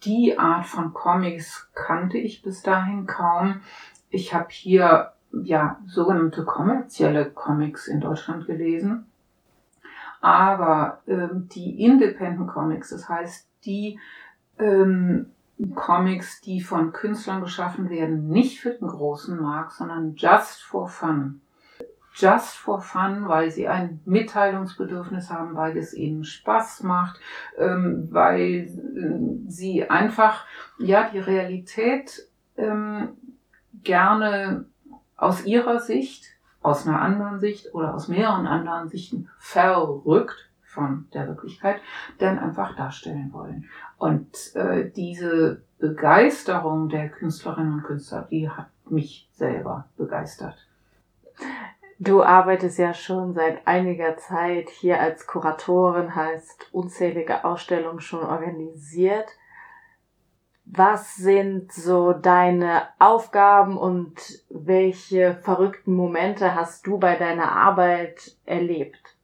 die 0.03 0.37
Art 0.37 0.65
von 0.65 0.93
Comics 0.93 1.69
kannte 1.73 2.17
ich 2.17 2.41
bis 2.41 2.61
dahin 2.61 3.05
kaum. 3.05 3.61
Ich 4.09 4.33
habe 4.33 4.47
hier 4.49 5.13
ja 5.31 5.79
sogenannte 5.85 6.45
kommerzielle 6.45 7.29
Comics 7.29 7.87
in 7.87 7.99
Deutschland 7.99 8.45
gelesen. 8.45 9.05
Aber 10.21 11.01
ähm, 11.07 11.47
die 11.51 11.83
Independent 11.83 12.49
Comics, 12.49 12.89
das 12.89 13.07
heißt 13.07 13.47
die 13.65 13.99
ähm, 14.57 15.27
Comics, 15.75 16.41
die 16.41 16.61
von 16.61 16.91
Künstlern 16.91 17.41
geschaffen 17.41 17.89
werden, 17.89 18.29
nicht 18.29 18.59
für 18.59 18.71
den 18.71 18.87
großen 18.87 19.39
Markt, 19.39 19.73
sondern 19.73 20.15
just 20.15 20.63
for 20.63 20.87
fun 20.87 21.41
just 22.17 22.57
for 22.57 22.81
fun, 22.81 23.27
weil 23.27 23.51
sie 23.51 23.67
ein 23.67 24.01
Mitteilungsbedürfnis 24.05 25.29
haben, 25.29 25.55
weil 25.55 25.77
es 25.77 25.93
ihnen 25.93 26.23
Spaß 26.23 26.83
macht, 26.83 27.19
ähm, 27.57 28.07
weil 28.11 28.67
äh, 28.67 29.49
sie 29.49 29.89
einfach 29.89 30.45
ja 30.79 31.09
die 31.09 31.19
Realität 31.19 32.27
ähm, 32.57 33.09
gerne 33.83 34.65
aus 35.15 35.45
ihrer 35.45 35.79
Sicht, 35.79 36.25
aus 36.61 36.87
einer 36.87 37.01
anderen 37.01 37.39
Sicht 37.39 37.73
oder 37.73 37.93
aus 37.93 38.07
mehreren 38.07 38.47
anderen 38.47 38.89
Sichten 38.89 39.29
verrückt 39.37 40.49
von 40.63 41.07
der 41.13 41.27
Wirklichkeit, 41.27 41.79
dann 42.17 42.39
einfach 42.39 42.75
darstellen 42.75 43.31
wollen. 43.31 43.69
Und 43.97 44.55
äh, 44.55 44.89
diese 44.89 45.61
Begeisterung 45.79 46.89
der 46.89 47.09
Künstlerinnen 47.09 47.73
und 47.73 47.83
Künstler, 47.83 48.27
die 48.29 48.49
hat 48.49 48.67
mich 48.89 49.29
selber 49.33 49.85
begeistert. 49.97 50.67
Du 51.99 52.23
arbeitest 52.23 52.77
ja 52.77 52.93
schon 52.93 53.33
seit 53.33 53.65
einiger 53.65 54.17
Zeit 54.17 54.69
hier 54.69 55.01
als 55.01 55.25
Kuratorin, 55.25 56.15
hast 56.15 56.67
unzählige 56.71 57.43
Ausstellungen 57.43 58.01
schon 58.01 58.21
organisiert. 58.23 59.27
Was 60.65 61.15
sind 61.15 61.71
so 61.71 62.13
deine 62.13 62.83
Aufgaben 62.99 63.77
und 63.77 64.43
welche 64.49 65.35
verrückten 65.41 65.95
Momente 65.95 66.53
hast 66.53 66.85
du 66.85 66.99
bei 66.99 67.15
deiner 67.15 67.51
Arbeit 67.53 68.35
erlebt? 68.45 69.15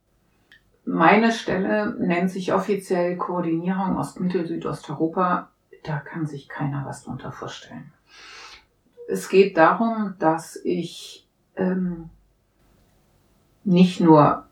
Meine 0.86 1.32
Stelle 1.32 1.96
nennt 2.00 2.32
sich 2.32 2.54
offiziell 2.54 3.18
Koordinierung 3.18 3.98
Ostmittel-Südosteuropa. 3.98 5.50
Da 5.84 5.98
kann 6.00 6.26
sich 6.26 6.50
keiner 6.50 6.86
was 6.86 7.04
drunter 7.04 7.32
vorstellen. 7.32 7.92
Es 9.08 9.30
geht 9.30 9.58
darum, 9.58 10.16
dass 10.20 10.60
ich 10.64 11.28
ähm, 11.56 12.10
nicht 13.64 14.00
nur 14.00 14.46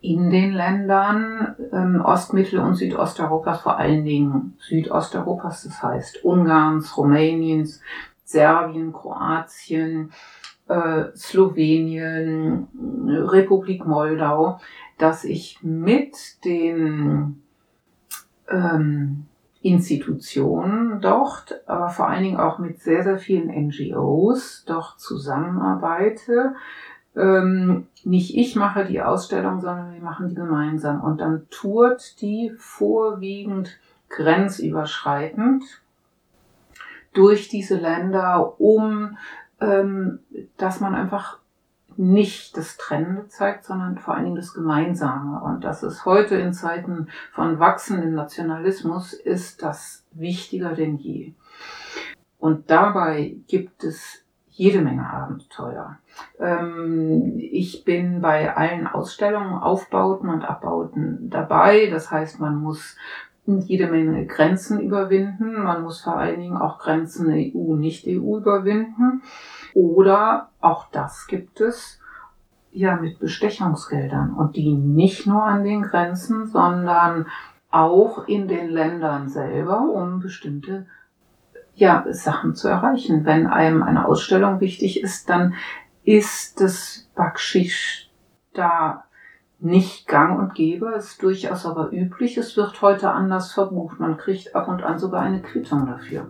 in 0.00 0.30
den 0.30 0.52
Ländern 0.52 1.56
ähm, 1.72 2.00
Ostmittel- 2.02 2.60
und 2.60 2.74
Südosteuropas, 2.74 3.60
vor 3.60 3.78
allen 3.78 4.04
Dingen 4.04 4.56
Südosteuropas, 4.60 5.64
das 5.64 5.82
heißt 5.82 6.24
Ungarns, 6.24 6.96
Rumäniens, 6.96 7.82
Serbien, 8.24 8.92
Kroatien, 8.92 10.12
äh, 10.68 11.04
Slowenien, 11.14 12.68
Republik 13.06 13.84
Moldau, 13.86 14.60
dass 14.98 15.24
ich 15.24 15.58
mit 15.62 16.44
den 16.44 17.42
ähm, 18.48 19.26
Institutionen 19.62 21.00
dort, 21.02 21.60
aber 21.66 21.90
vor 21.90 22.08
allen 22.08 22.22
Dingen 22.22 22.40
auch 22.40 22.58
mit 22.58 22.80
sehr, 22.80 23.02
sehr 23.02 23.18
vielen 23.18 23.48
NGOs 23.48 24.64
dort 24.66 24.98
zusammenarbeite. 24.98 26.54
Ähm, 27.16 27.86
nicht 28.04 28.36
ich 28.36 28.56
mache 28.56 28.84
die 28.84 29.02
Ausstellung, 29.02 29.60
sondern 29.60 29.92
wir 29.92 30.00
machen 30.00 30.28
die 30.28 30.34
gemeinsam. 30.34 31.00
Und 31.02 31.20
dann 31.20 31.46
tourt 31.50 32.20
die 32.20 32.52
vorwiegend 32.56 33.78
grenzüberschreitend 34.08 35.64
durch 37.12 37.48
diese 37.48 37.76
Länder, 37.76 38.60
um 38.60 39.16
ähm, 39.60 40.20
dass 40.56 40.80
man 40.80 40.94
einfach 40.94 41.38
nicht 41.96 42.56
das 42.56 42.76
Trennende 42.76 43.28
zeigt, 43.28 43.64
sondern 43.64 43.98
vor 43.98 44.14
allen 44.14 44.24
Dingen 44.24 44.36
das 44.36 44.54
Gemeinsame. 44.54 45.42
Und 45.42 45.64
das 45.64 45.82
ist 45.82 46.06
heute 46.06 46.36
in 46.36 46.54
Zeiten 46.54 47.08
von 47.32 47.58
wachsendem 47.58 48.14
Nationalismus, 48.14 49.12
ist 49.12 49.62
das 49.62 50.04
wichtiger 50.12 50.74
denn 50.74 50.96
je. 50.96 51.34
Und 52.38 52.70
dabei 52.70 53.36
gibt 53.48 53.84
es 53.84 54.24
jede 54.60 54.82
Menge 54.82 55.08
Abenteuer. 55.08 55.96
Ähm, 56.38 57.38
ich 57.38 57.82
bin 57.86 58.20
bei 58.20 58.54
allen 58.54 58.86
Ausstellungen, 58.86 59.54
Aufbauten 59.54 60.28
und 60.28 60.44
Abbauten 60.44 61.30
dabei. 61.30 61.88
Das 61.90 62.10
heißt, 62.10 62.40
man 62.40 62.56
muss 62.56 62.94
jede 63.46 63.86
Menge 63.86 64.26
Grenzen 64.26 64.78
überwinden. 64.78 65.62
Man 65.62 65.82
muss 65.82 66.02
vor 66.02 66.18
allen 66.18 66.40
Dingen 66.40 66.58
auch 66.58 66.78
Grenzen 66.78 67.30
EU, 67.30 67.74
nicht 67.74 68.06
EU 68.06 68.36
überwinden. 68.36 69.22
Oder 69.72 70.50
auch 70.60 70.90
das 70.90 71.26
gibt 71.26 71.62
es 71.62 71.98
ja 72.70 72.96
mit 72.96 73.18
Bestechungsgeldern 73.18 74.34
und 74.34 74.56
die 74.56 74.74
nicht 74.74 75.26
nur 75.26 75.42
an 75.42 75.64
den 75.64 75.80
Grenzen, 75.80 76.44
sondern 76.44 77.28
auch 77.70 78.28
in 78.28 78.46
den 78.46 78.68
Ländern 78.68 79.30
selber, 79.30 79.80
um 79.80 80.20
bestimmte 80.20 80.84
ja, 81.80 82.04
Sachen 82.10 82.54
zu 82.54 82.68
erreichen. 82.68 83.24
Wenn 83.24 83.46
einem 83.46 83.82
eine 83.82 84.06
Ausstellung 84.06 84.60
wichtig 84.60 85.02
ist, 85.02 85.30
dann 85.30 85.54
ist 86.04 86.60
das 86.60 87.08
Backschisch 87.14 88.10
da 88.52 89.04
nicht 89.60 90.06
gang 90.06 90.38
und 90.38 90.54
gäbe, 90.54 90.92
ist 90.96 91.22
durchaus 91.22 91.64
aber 91.64 91.90
üblich. 91.90 92.36
Es 92.36 92.56
wird 92.56 92.80
heute 92.82 93.10
anders 93.10 93.52
verbucht. 93.52 93.98
Man 93.98 94.18
kriegt 94.18 94.54
ab 94.54 94.68
und 94.68 94.82
an 94.82 94.98
sogar 94.98 95.22
eine 95.22 95.40
Quittung 95.40 95.86
dafür. 95.86 96.28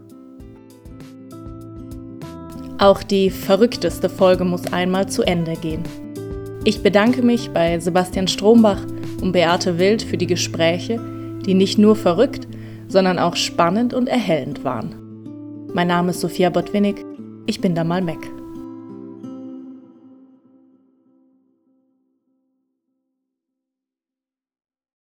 Auch 2.78 3.02
die 3.02 3.30
verrückteste 3.30 4.08
Folge 4.08 4.44
muss 4.44 4.72
einmal 4.72 5.08
zu 5.08 5.22
Ende 5.22 5.54
gehen. 5.54 5.82
Ich 6.64 6.82
bedanke 6.82 7.22
mich 7.22 7.50
bei 7.50 7.78
Sebastian 7.78 8.28
Strombach 8.28 8.82
und 9.20 9.32
Beate 9.32 9.78
Wild 9.78 10.02
für 10.02 10.16
die 10.16 10.26
Gespräche, 10.26 11.00
die 11.44 11.54
nicht 11.54 11.78
nur 11.78 11.96
verrückt, 11.96 12.46
sondern 12.88 13.18
auch 13.18 13.36
spannend 13.36 13.94
und 13.94 14.08
erhellend 14.08 14.64
waren. 14.64 15.09
Mein 15.72 15.86
Name 15.86 16.10
ist 16.10 16.20
Sophia 16.20 16.50
Botwinnig. 16.50 17.04
Ich 17.46 17.60
bin 17.60 17.76
da 17.76 17.84
mal 17.84 18.02
Mac. 18.02 18.39